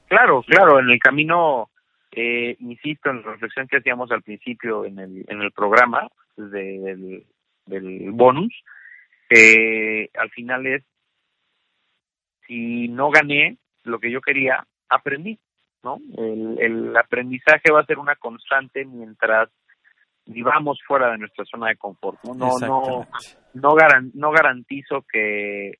[0.08, 1.70] Claro, claro, en el camino
[2.12, 6.06] eh, insisto en la reflexión que hacíamos al principio en el, en el programa
[6.36, 7.24] del,
[7.64, 8.52] del bonus,
[9.30, 10.82] eh, al final es,
[12.46, 15.38] si no gané lo que yo quería, aprendí,
[15.82, 15.98] ¿no?
[16.18, 19.48] El, el aprendizaje va a ser una constante mientras
[20.26, 22.34] vivamos fuera de nuestra zona de confort, ¿no?
[22.34, 23.06] No, no,
[23.54, 23.74] no,
[24.14, 25.78] no garantizo que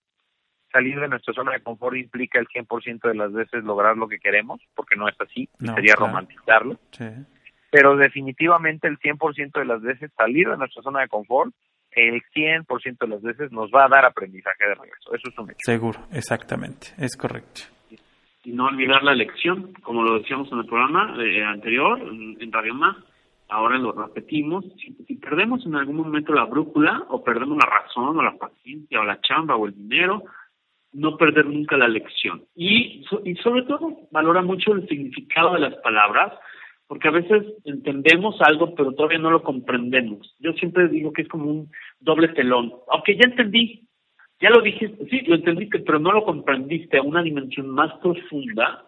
[0.75, 4.19] salir de nuestra zona de confort implica el 100% de las veces lograr lo que
[4.19, 6.79] queremos, porque no es así, sería romantizarlo.
[7.71, 11.55] Pero definitivamente el 100% de las veces salir de nuestra zona de confort,
[11.93, 15.15] el 100% de las veces nos va a dar aprendizaje de regreso.
[15.15, 15.59] Eso es un hecho.
[15.65, 17.63] Seguro, exactamente, es correcto.
[18.43, 22.75] Y no olvidar la lección, como lo decíamos en el programa eh, anterior, en Radio
[22.75, 22.97] Más,
[23.49, 28.23] ahora lo repetimos, si, perdemos en algún momento la brújula o perdemos la razón o
[28.23, 30.25] la paciencia o la chamba o el dinero,
[30.93, 32.45] no perder nunca la lección.
[32.55, 36.33] Y, y sobre todo, valora mucho el significado de las palabras,
[36.87, 40.35] porque a veces entendemos algo, pero todavía no lo comprendemos.
[40.39, 42.73] Yo siempre digo que es como un doble telón.
[42.89, 43.89] Aunque ya entendí,
[44.41, 48.85] ya lo dijiste, sí, lo entendiste, pero no lo comprendiste a una dimensión más profunda.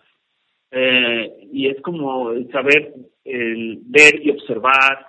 [0.70, 2.92] Eh, y es como saber
[3.26, 5.06] el ver y observar,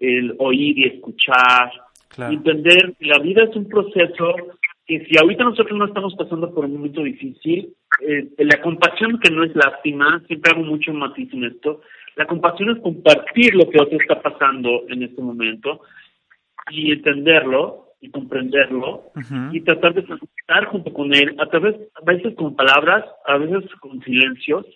[0.00, 1.70] el oír y escuchar,
[2.18, 4.34] entender que la vida es un proceso
[4.86, 7.74] que si ahorita nosotros no estamos pasando por un momento difícil,
[8.06, 11.80] eh, la compasión que no es lástima, siempre hago mucho matiz en esto,
[12.16, 15.80] la compasión es compartir lo que otro está pasando en este momento
[16.70, 19.12] y entenderlo y comprenderlo
[19.50, 23.70] y tratar de estar junto con él, a través, a veces con palabras, a veces
[23.80, 24.66] con silencios,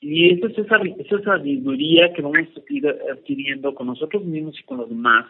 [0.00, 4.62] y esa es esa, esa sabiduría que vamos a ir adquiriendo con nosotros mismos y
[4.64, 5.26] con los demás,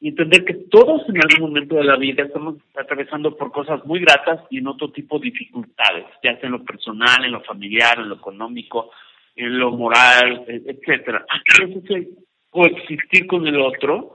[0.00, 4.00] y entender que todos en algún momento de la vida estamos atravesando por cosas muy
[4.00, 7.98] gratas y en otro tipo de dificultades, ya sea en lo personal, en lo familiar,
[7.98, 8.90] en lo económico,
[9.34, 11.24] en lo moral, etcétera.
[11.88, 12.08] que
[12.50, 14.14] coexistir con el otro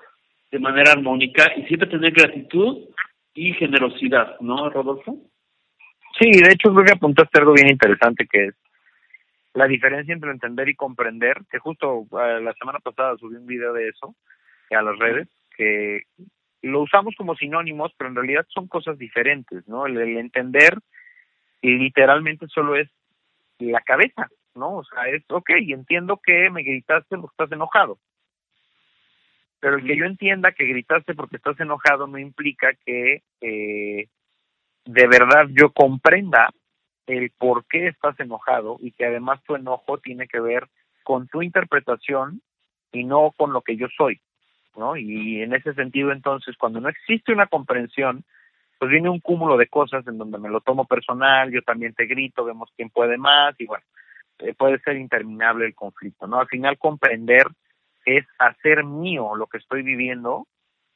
[0.52, 2.90] de manera armónica y siempre tener gratitud
[3.34, 5.18] y generosidad, ¿no, Rodolfo?
[6.20, 8.56] Sí, de hecho creo que apuntaste algo bien interesante que es
[9.54, 13.74] la diferencia entre entender y comprender, que justo eh, la semana pasada subí un video
[13.74, 14.16] de eso
[14.70, 15.28] a las redes,
[15.58, 16.04] que
[16.62, 19.86] lo usamos como sinónimos, pero en realidad son cosas diferentes, ¿no?
[19.86, 20.78] El, entender
[21.62, 22.89] literalmente solo es
[23.60, 24.78] la cabeza, ¿no?
[24.78, 27.99] O sea, es, ok, entiendo que me gritaste porque estás enojado.
[29.60, 34.08] Pero el que yo entienda que gritaste porque estás enojado no implica que eh,
[34.86, 36.49] de verdad yo comprenda
[37.08, 40.68] el por qué estás enojado y que además tu enojo tiene que ver
[41.04, 42.41] con tu interpretación
[42.91, 44.20] y no con lo que yo soy.
[44.76, 44.95] ¿no?
[44.95, 48.24] Y en ese sentido, entonces, cuando no existe una comprensión,
[48.80, 52.06] pues viene un cúmulo de cosas en donde me lo tomo personal, yo también te
[52.06, 53.84] grito, vemos quién puede más y bueno,
[54.39, 56.39] eh, puede ser interminable el conflicto, ¿no?
[56.39, 57.45] Al final comprender
[58.06, 60.47] es hacer mío lo que estoy viviendo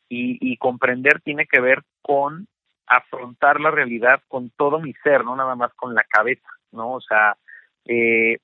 [0.09, 2.47] y, y comprender tiene que ver con
[2.87, 6.93] afrontar la realidad con todo mi ser, no nada más con la cabeza, ¿no?
[6.93, 7.37] O sea,
[7.85, 8.37] eh,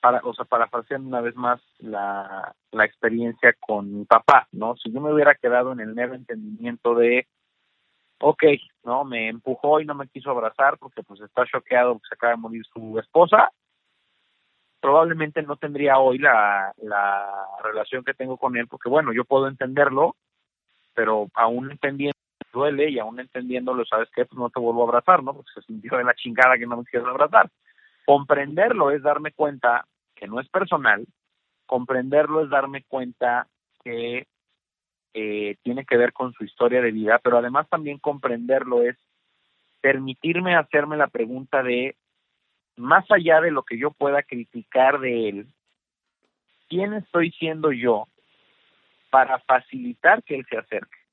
[0.00, 4.76] para, o sea, para hacer una vez más la, la experiencia con mi papá, ¿no?
[4.76, 7.26] Si yo me hubiera quedado en el mero entendimiento de,
[8.20, 8.44] ok,
[8.84, 9.04] ¿no?
[9.04, 12.62] Me empujó y no me quiso abrazar porque pues está choqueado se acaba de morir
[12.72, 13.50] su esposa,
[14.80, 19.48] probablemente no tendría hoy la, la relación que tengo con él, porque bueno, yo puedo
[19.48, 20.16] entenderlo,
[20.94, 22.18] pero aún entendiendo
[22.54, 24.24] duele y aún entendiéndolo, ¿sabes qué?
[24.24, 25.34] Pues no te vuelvo a abrazar, ¿no?
[25.34, 27.50] Porque se sintió de la chingada que no me quieres abrazar.
[28.06, 31.04] Comprenderlo es darme cuenta que no es personal,
[31.66, 33.46] comprenderlo es darme cuenta
[33.82, 34.26] que
[35.12, 38.96] eh, tiene que ver con su historia de vida, pero además también comprenderlo es
[39.80, 41.96] permitirme hacerme la pregunta de
[42.76, 45.46] más allá de lo que yo pueda criticar de él,
[46.68, 48.08] ¿quién estoy siendo yo
[49.10, 51.03] para facilitar que él se acerque?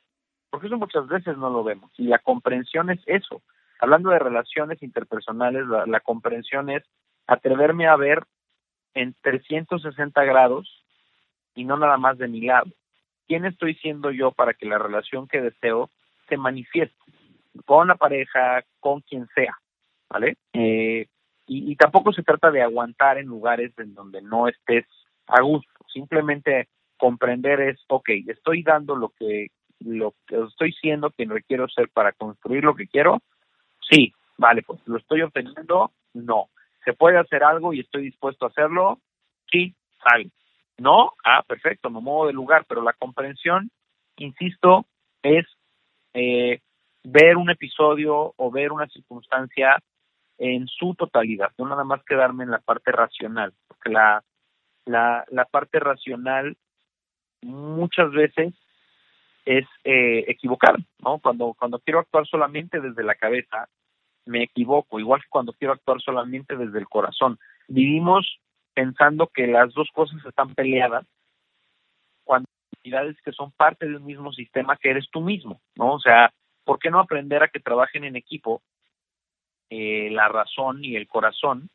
[0.52, 1.92] Porque eso muchas veces no lo vemos.
[1.98, 3.42] Y la comprensión es eso.
[3.80, 6.84] Hablando de relaciones interpersonales, la, comprensión es
[7.26, 8.24] atreverme a ver
[8.94, 10.86] en 360 grados
[11.56, 12.70] y no nada más de mi lado.
[13.28, 15.90] ¿Quién estoy siendo yo para que la relación que deseo
[16.28, 16.96] se manifieste?
[17.66, 19.58] Con la pareja, con quien sea,
[20.10, 20.38] ¿vale?
[20.54, 21.08] Eh,
[21.48, 24.86] y, y, tampoco se trata de aguantar en lugares en donde no estés
[25.28, 29.48] a gusto, simplemente comprender es, ok, estoy dando lo que,
[29.86, 33.22] lo que estoy siendo quien requiero ser para construir lo que quiero,
[33.90, 36.50] sí, vale, pues lo estoy obteniendo, no.
[36.86, 39.00] ¿Se puede hacer algo y estoy dispuesto a hacerlo?
[39.52, 40.32] Sí, sale.
[40.78, 43.70] No, ah, perfecto, me muevo de lugar, pero la comprensión,
[44.18, 44.86] insisto,
[45.22, 45.46] es
[46.14, 46.60] eh,
[47.04, 49.78] ver un episodio o ver una circunstancia
[50.38, 54.24] en su totalidad, no nada más quedarme en la parte racional, porque la,
[54.86, 56.58] la, la parte racional
[57.44, 58.56] muchas veces
[59.46, 61.20] es eh, equivocar, ¿no?
[61.20, 63.68] Cuando, cuando quiero actuar solamente desde la cabeza,
[64.26, 67.40] me equivoco, igual que cuando quiero actuar solamente desde el corazón.
[67.68, 68.40] Vivimos
[68.74, 71.06] pensando que las dos cosas están peleadas
[72.24, 75.94] cuando entidades que son parte de un mismo sistema que eres tú mismo, ¿no?
[75.94, 76.32] O sea,
[76.64, 78.62] ¿por qué no aprender a que trabajen en equipo
[79.70, 81.70] eh, la razón y el corazón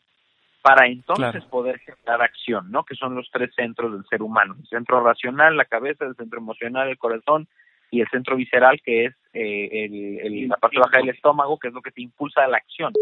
[0.66, 1.48] para entonces claro.
[1.48, 2.82] poder generar acción, ¿no?
[2.82, 6.40] Que son los tres centros del ser humano, el centro racional, la cabeza, el centro
[6.40, 7.46] emocional, el corazón
[7.88, 11.68] y el centro visceral, que es eh, el, el, la parte baja del estómago, que
[11.68, 12.92] es lo que te impulsa a la acción.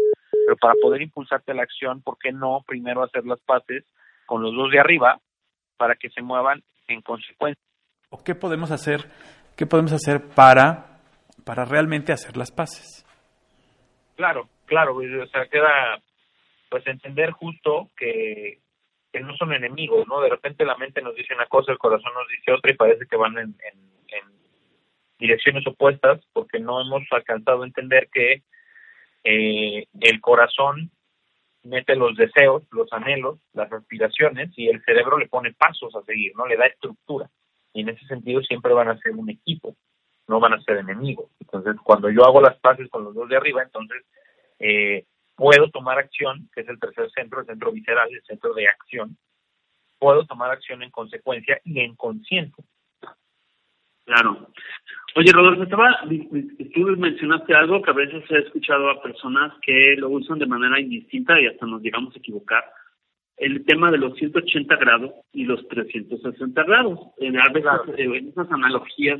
[0.45, 3.83] Pero para poder impulsarte a la acción, ¿por qué no primero hacer las paces
[4.27, 5.19] con los dos de arriba
[5.75, 7.63] para que se muevan en consecuencia?
[8.11, 9.09] ¿O qué podemos hacer?
[9.57, 10.99] ¿Qué podemos hacer para
[11.43, 13.03] para realmente hacer las paces?
[14.17, 15.99] Claro, claro, o sea, queda
[16.75, 18.59] pues entender justo que,
[19.21, 20.19] no son enemigos, ¿no?
[20.19, 23.07] De repente la mente nos dice una cosa, el corazón nos dice otra y parece
[23.07, 23.55] que van en
[25.17, 28.43] direcciones opuestas porque no hemos alcanzado a entender que
[29.23, 30.91] eh, el corazón
[31.63, 36.33] mete los deseos, los anhelos, las aspiraciones y el cerebro le pone pasos a seguir,
[36.35, 36.45] ¿no?
[36.45, 37.29] Le da estructura.
[37.73, 39.77] Y en ese sentido siempre van a ser un equipo,
[40.27, 41.31] no van a ser enemigos.
[41.39, 44.03] Entonces, cuando yo hago las paces con los dos de arriba, entonces
[44.59, 45.05] eh,
[45.35, 49.17] puedo tomar acción, que es el tercer centro, el centro visceral, el centro de acción.
[49.99, 52.63] Puedo tomar acción en consecuencia y en conciencia.
[54.05, 54.49] Claro.
[55.15, 56.01] Oye, Rodolfo, estaba,
[56.73, 60.79] tú mencionaste algo que a veces he escuchado a personas que lo usan de manera
[60.79, 62.63] indistinta y hasta nos llegamos a equivocar.
[63.37, 66.99] El tema de los 180 grados y los 360 grados.
[67.17, 67.97] En, a veces, claro.
[67.97, 69.19] en esas analogías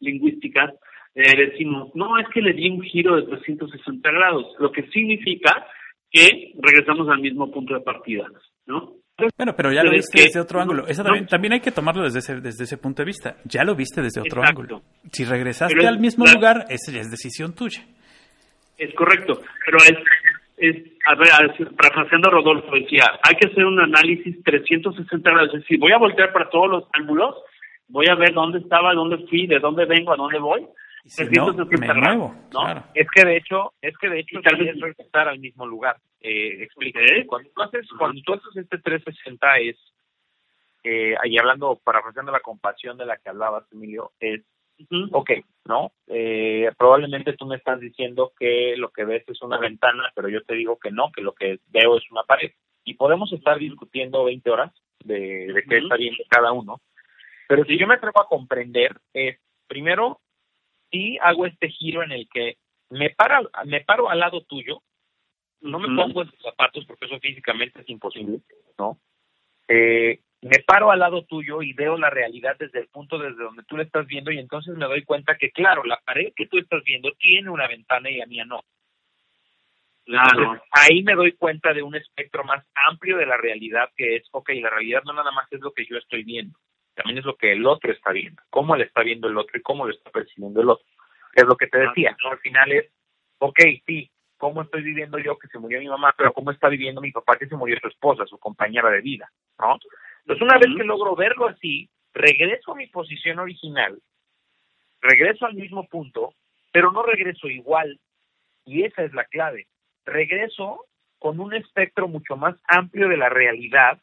[0.00, 0.72] lingüísticas
[1.14, 5.66] eh, decimos, no, es que le di un giro de 360 grados, lo que significa
[6.10, 8.26] que regresamos al mismo punto de partida,
[8.66, 8.94] ¿no?
[9.36, 10.86] Bueno, pero ya lo viste que, desde otro no, ángulo.
[10.86, 13.36] Eso también, no, también, hay que tomarlo desde ese, desde ese punto de vista.
[13.44, 14.62] Ya lo viste desde otro exacto.
[14.62, 14.82] ángulo.
[15.12, 17.82] Si regresaste pero al mismo lugar, esa ya es decisión tuya.
[18.78, 19.98] Es correcto, pero es,
[20.56, 20.76] es
[21.06, 21.30] a ver,
[21.76, 25.54] parafraseando a Rodolfo, decía, hay que hacer un análisis 360 grados.
[25.54, 27.36] Es decir, voy a voltear para todos los ángulos,
[27.88, 30.66] voy a ver dónde estaba, dónde fui, de dónde vengo, a dónde voy.
[31.04, 32.48] Si no, me muevo, ¿no?
[32.50, 32.84] Claro.
[32.94, 35.96] Es que de hecho, es que de hecho tal vez regresar al mismo lugar.
[36.20, 37.00] Eh, explica.
[37.00, 37.26] ¿Eh?
[37.26, 37.98] Cuando tú haces, uh -huh.
[37.98, 39.76] cuando tú haces este 360 es,
[40.84, 44.42] eh, ahí hablando, parafraseando la compasión de la que hablabas, Emilio, es,
[44.78, 45.08] uh -huh.
[45.10, 45.30] ok,
[45.64, 45.92] ¿no?
[46.06, 50.42] Eh, probablemente tú me estás diciendo que lo que ves es una ventana, pero yo
[50.44, 52.52] te digo que no, que lo que veo es una pared.
[52.84, 54.72] Y podemos estar discutiendo 20 horas
[55.04, 55.82] de, de qué uh -huh.
[55.82, 56.80] está bien cada uno.
[57.48, 60.20] Pero si yo me atrevo a comprender, es, primero,
[60.92, 62.58] sí hago este giro en el que
[62.90, 64.82] me, para, me paro al lado tuyo,
[65.62, 68.40] no me pongo en tus zapatos porque eso físicamente es imposible,
[68.78, 68.98] ¿no?
[69.68, 73.62] Eh, me paro al lado tuyo y veo la realidad desde el punto desde donde
[73.62, 76.58] tú la estás viendo y entonces me doy cuenta que, claro, la pared que tú
[76.58, 78.62] estás viendo tiene una ventana y a mí no.
[80.04, 80.60] Claro.
[80.72, 84.50] ahí me doy cuenta de un espectro más amplio de la realidad que es, ok,
[84.60, 86.58] la realidad no nada más es lo que yo estoy viendo,
[86.94, 89.62] también es lo que el otro está viendo, cómo le está viendo el otro y
[89.62, 90.86] cómo lo está percibiendo el otro.
[91.34, 92.30] Es lo que te decía, ¿no?
[92.30, 92.90] Al final es,
[93.38, 97.00] ok, sí, cómo estoy viviendo yo que se murió mi mamá, pero cómo está viviendo
[97.00, 99.78] mi papá que se murió su esposa, su compañera de vida, ¿no?
[100.20, 103.98] Entonces, una vez que logro verlo así, regreso a mi posición original,
[105.00, 106.34] regreso al mismo punto,
[106.72, 107.98] pero no regreso igual,
[108.64, 109.66] y esa es la clave.
[110.04, 110.86] Regreso
[111.18, 114.00] con un espectro mucho más amplio de la realidad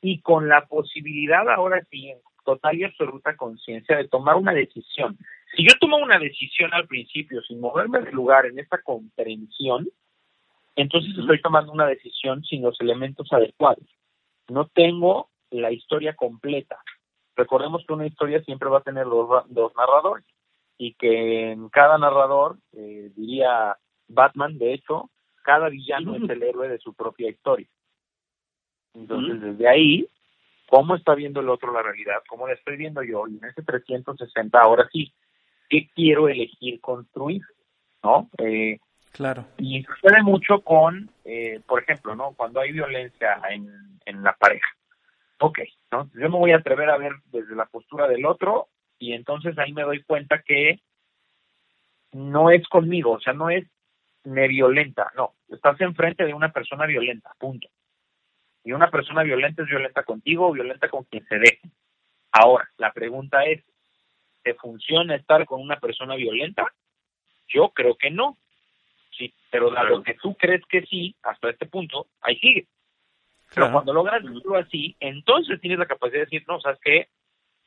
[0.00, 5.18] y con la posibilidad ahora sí, en total y absoluta conciencia, de tomar una decisión.
[5.54, 9.86] Si yo tomo una decisión al principio sin moverme del lugar en esta comprensión,
[10.74, 13.84] entonces estoy tomando una decisión sin los elementos adecuados.
[14.48, 16.78] No tengo la historia completa.
[17.36, 20.24] Recordemos que una historia siempre va a tener dos, dos narradores
[20.78, 23.76] y que en cada narrador, eh, diría
[24.08, 25.10] Batman, de hecho,
[25.42, 27.68] cada villano es el héroe de su propia historia.
[28.94, 30.08] Entonces, desde ahí,
[30.68, 32.22] ¿cómo está viendo el otro la realidad?
[32.28, 33.26] ¿Cómo la estoy viendo yo?
[33.26, 35.12] Y en ese 360, ahora sí,
[35.68, 37.42] ¿qué quiero elegir construir?
[38.02, 38.30] ¿No?
[38.38, 38.78] Eh,
[39.12, 39.46] claro.
[39.58, 42.32] Y sucede mucho con, eh, por ejemplo, ¿no?
[42.32, 43.68] Cuando hay violencia en,
[44.04, 44.68] en la pareja.
[45.40, 45.60] Ok,
[45.92, 46.10] ¿no?
[46.14, 48.68] Yo me voy a atrever a ver desde la postura del otro
[48.98, 50.80] y entonces ahí me doy cuenta que
[52.12, 53.66] no es conmigo, o sea, no es
[54.24, 57.68] me violenta, no, estás enfrente de una persona violenta, punto.
[58.68, 61.70] Y una persona violenta es violenta contigo o violenta con quien se deje.
[62.30, 63.64] Ahora, la pregunta es,
[64.42, 66.70] ¿te funciona estar con una persona violenta?
[67.46, 68.36] Yo creo que no.
[69.16, 72.66] Sí, pero dado que tú crees que sí, hasta este punto, ahí sigue.
[73.54, 77.08] Pero cuando logras decirlo así, entonces tienes la capacidad de decir, no, ¿sabes qué?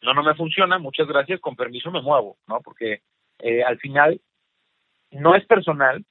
[0.03, 2.61] No, no me funciona, muchas gracias, con permiso me muevo, ¿no?
[2.61, 3.01] Porque
[3.39, 4.21] eh, al final
[5.09, 6.05] no es personal,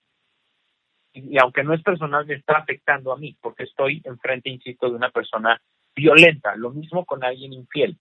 [1.12, 4.96] y, aunque no es personal, me está afectando a mí, porque estoy enfrente, insisto, de
[4.96, 5.60] una persona
[5.94, 6.54] violenta.
[6.56, 7.98] Lo mismo con alguien infiel.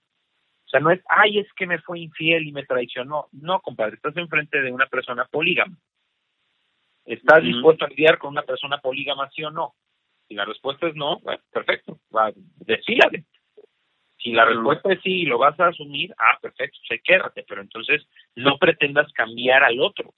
[0.65, 3.27] O sea, no es, ay, es que me fue infiel y me traicionó.
[3.31, 5.75] No, compadre, estás enfrente de una persona polígama.
[7.05, 9.73] ¿Estás dispuesto a lidiar con una persona polígama, sí o no?
[10.27, 13.25] Si la respuesta es no, bueno, perfecto, va, decídale.
[14.17, 17.61] Si la respuesta es sí y lo vas a asumir, ah, perfecto, se quédate, pero
[17.61, 20.13] entonces no pretendas cambiar al otro.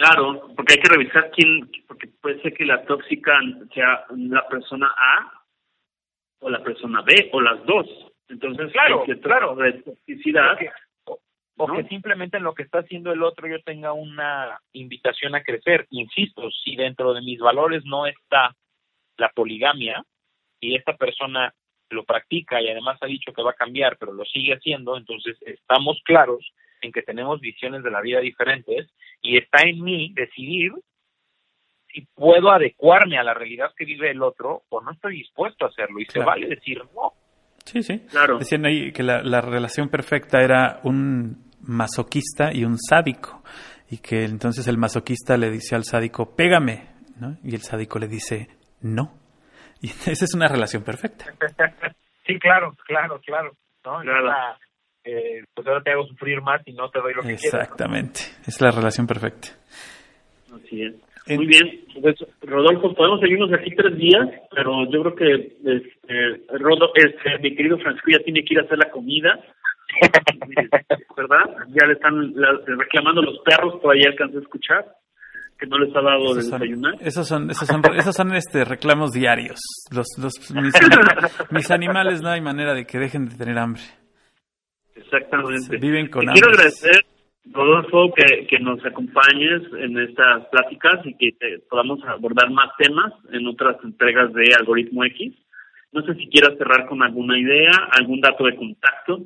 [0.00, 3.38] Claro, porque hay que revisar quién, porque puede ser que la tóxica
[3.74, 5.44] sea la persona A
[6.40, 7.86] o la persona B o las dos.
[8.30, 10.56] Entonces, claro, claro, de toxicidad.
[11.56, 15.42] O que, simplemente en lo que está haciendo el otro yo tenga una invitación a
[15.42, 15.86] crecer.
[15.90, 18.56] Insisto, si dentro de mis valores no está
[19.18, 20.02] la poligamia
[20.60, 21.52] y esta persona
[21.90, 25.36] lo practica y además ha dicho que va a cambiar, pero lo sigue haciendo, entonces
[25.42, 26.50] estamos claros
[26.80, 28.88] en que tenemos visiones de la vida diferentes
[29.22, 30.72] y está en mí decidir
[31.92, 35.68] si puedo adecuarme a la realidad que vive el otro o no estoy dispuesto a
[35.68, 37.12] hacerlo y se vale decir no.
[37.64, 37.98] Sí, sí.
[38.10, 38.38] Claro.
[38.38, 43.42] Decían ahí que la, la relación perfecta era un masoquista y un sádico
[43.90, 46.88] y que entonces el masoquista le dice al sádico, pégame,
[47.18, 47.36] ¿no?
[47.42, 48.48] Y el sádico le dice,
[48.80, 49.18] no.
[49.80, 51.26] Y esa es una relación perfecta.
[52.26, 53.52] sí, claro, claro, claro.
[53.84, 54.02] ¿no?
[55.04, 58.60] Eh, pues ahora te hago sufrir más y no te doy lo que Exactamente, es
[58.60, 59.48] la relación perfecta.
[60.52, 60.94] Así es.
[61.28, 66.92] Muy bien, pues, Rodolfo, podemos seguirnos aquí tres días, pero yo creo que este, Rodolfo,
[66.94, 69.38] este, mi querido Francisco ya tiene que ir a hacer la comida,
[71.16, 71.56] ¿verdad?
[71.68, 72.34] Ya le están
[72.66, 74.84] reclamando los perros, por ahí alcancé a escuchar
[75.60, 76.94] que no les ha dado de desayunar.
[77.00, 79.60] Esos son, esos son, esos son este, reclamos diarios.
[79.94, 80.32] Los, los,
[81.50, 83.82] mis, animales no hay manera de que dejen de tener hambre.
[85.00, 85.76] Exactamente.
[85.78, 86.26] Viven con.
[86.26, 87.04] Quiero agradecer,
[87.50, 91.32] Rodolfo, que, que nos acompañes en estas pláticas y que
[91.68, 95.34] podamos abordar más temas en otras entregas de Algoritmo X.
[95.92, 99.20] No sé si quieras cerrar con alguna idea, algún dato de contacto.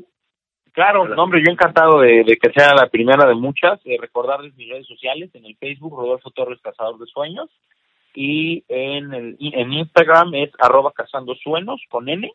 [0.73, 3.81] Claro, no, hombre, yo encantado de, que sea la primera de muchas.
[3.85, 7.49] Eh, recordarles mis redes sociales en el Facebook, Rodolfo Torres Cazador de Sueños,
[8.13, 12.29] y en el en Instagram es arroba cazando sueños con N,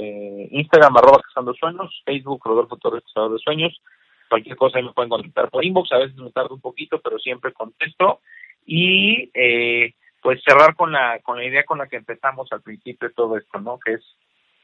[0.00, 3.80] eh, Instagram arroba cazando sueños, Facebook Rodolfo Torres Cazador de Sueños.
[4.28, 7.52] Cualquier cosa me pueden contactar por inbox, a veces me tardo un poquito, pero siempre
[7.52, 8.20] contesto.
[8.64, 13.08] Y eh, pues cerrar con la con la idea con la que empezamos al principio
[13.08, 13.78] de todo esto, ¿no?
[13.78, 14.16] Que es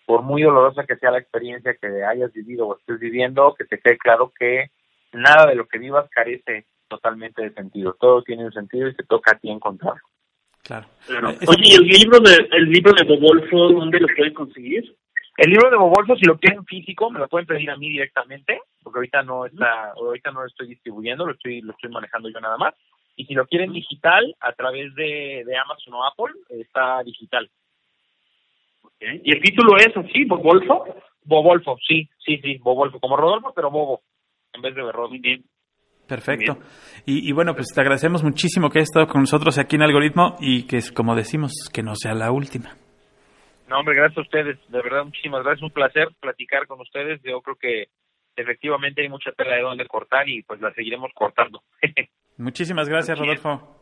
[0.06, 3.80] por muy dolorosa que sea la experiencia que hayas vivido o estés viviendo, que te
[3.80, 4.70] quede claro que
[5.12, 7.96] nada de lo que vivas carece totalmente de sentido.
[7.98, 10.02] Todo tiene un sentido y te toca a ti encontrarlo.
[10.62, 10.86] Claro.
[11.46, 14.96] Oye, ¿y el libro de el libro de Bobolfo dónde lo pueden conseguir?
[15.36, 18.60] El libro de Bobolfo, si lo quieren físico, me lo pueden pedir a mí directamente,
[18.82, 22.40] porque ahorita no está, ahorita no lo estoy distribuyendo, lo estoy, lo estoy manejando yo
[22.40, 22.74] nada más.
[23.16, 27.50] Y si lo quieren digital, a través de, de Amazon o Apple, está digital.
[29.00, 30.84] ¿Y el título es así, Bobolfo?
[31.24, 34.00] Bobolfo, sí, sí, sí, Bobolfo, como Rodolfo, pero Bobo,
[34.54, 35.08] en vez de Berro.
[35.08, 35.44] Muy bien.
[36.06, 36.58] Perfecto.
[37.04, 40.36] Y, y, bueno, pues te agradecemos muchísimo que hayas estado con nosotros aquí en Algoritmo
[40.40, 42.76] y que, como decimos, que no sea la última.
[43.68, 44.58] No, hombre, gracias a ustedes.
[44.68, 45.62] De verdad, muchísimas gracias.
[45.62, 47.20] Un placer platicar con ustedes.
[47.22, 47.88] Yo creo que
[48.36, 51.62] efectivamente hay mucha tela de donde cortar y pues la seguiremos cortando.
[52.38, 53.76] Muchísimas gracias, Rodolfo.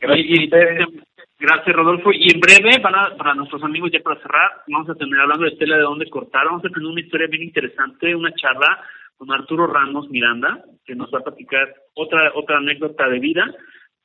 [0.00, 2.10] Gracias, Rodolfo.
[2.12, 5.56] Y en breve, para, para nuestros amigos, ya para cerrar, vamos a terminar hablando de
[5.56, 6.46] tela de dónde cortar.
[6.46, 8.82] Vamos a tener una historia bien interesante, una charla
[9.16, 13.44] con Arturo Ramos Miranda, que nos va a platicar otra, otra anécdota de vida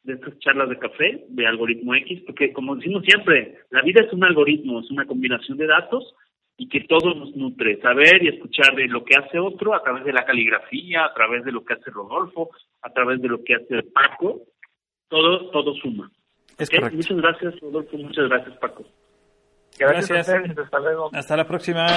[0.09, 4.11] de estas charlas de café de algoritmo X, porque como decimos siempre, la vida es
[4.11, 6.13] un algoritmo, es una combinación de datos
[6.57, 10.03] y que todo nos nutre, saber y escuchar de lo que hace otro a través
[10.03, 12.49] de la caligrafía, a través de lo que hace Rodolfo,
[12.81, 14.41] a través de lo que hace Paco,
[15.07, 16.11] todo, todo suma.
[16.57, 18.83] Es Muchas gracias, Rodolfo, muchas gracias, Paco.
[19.79, 20.27] Gracias.
[20.27, 20.57] gracias.
[20.57, 21.09] Hasta luego.
[21.13, 21.87] Hasta la próxima.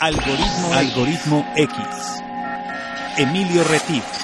[0.00, 2.22] Algoritmo, Algoritmo X.
[3.16, 4.23] Emilio Retif.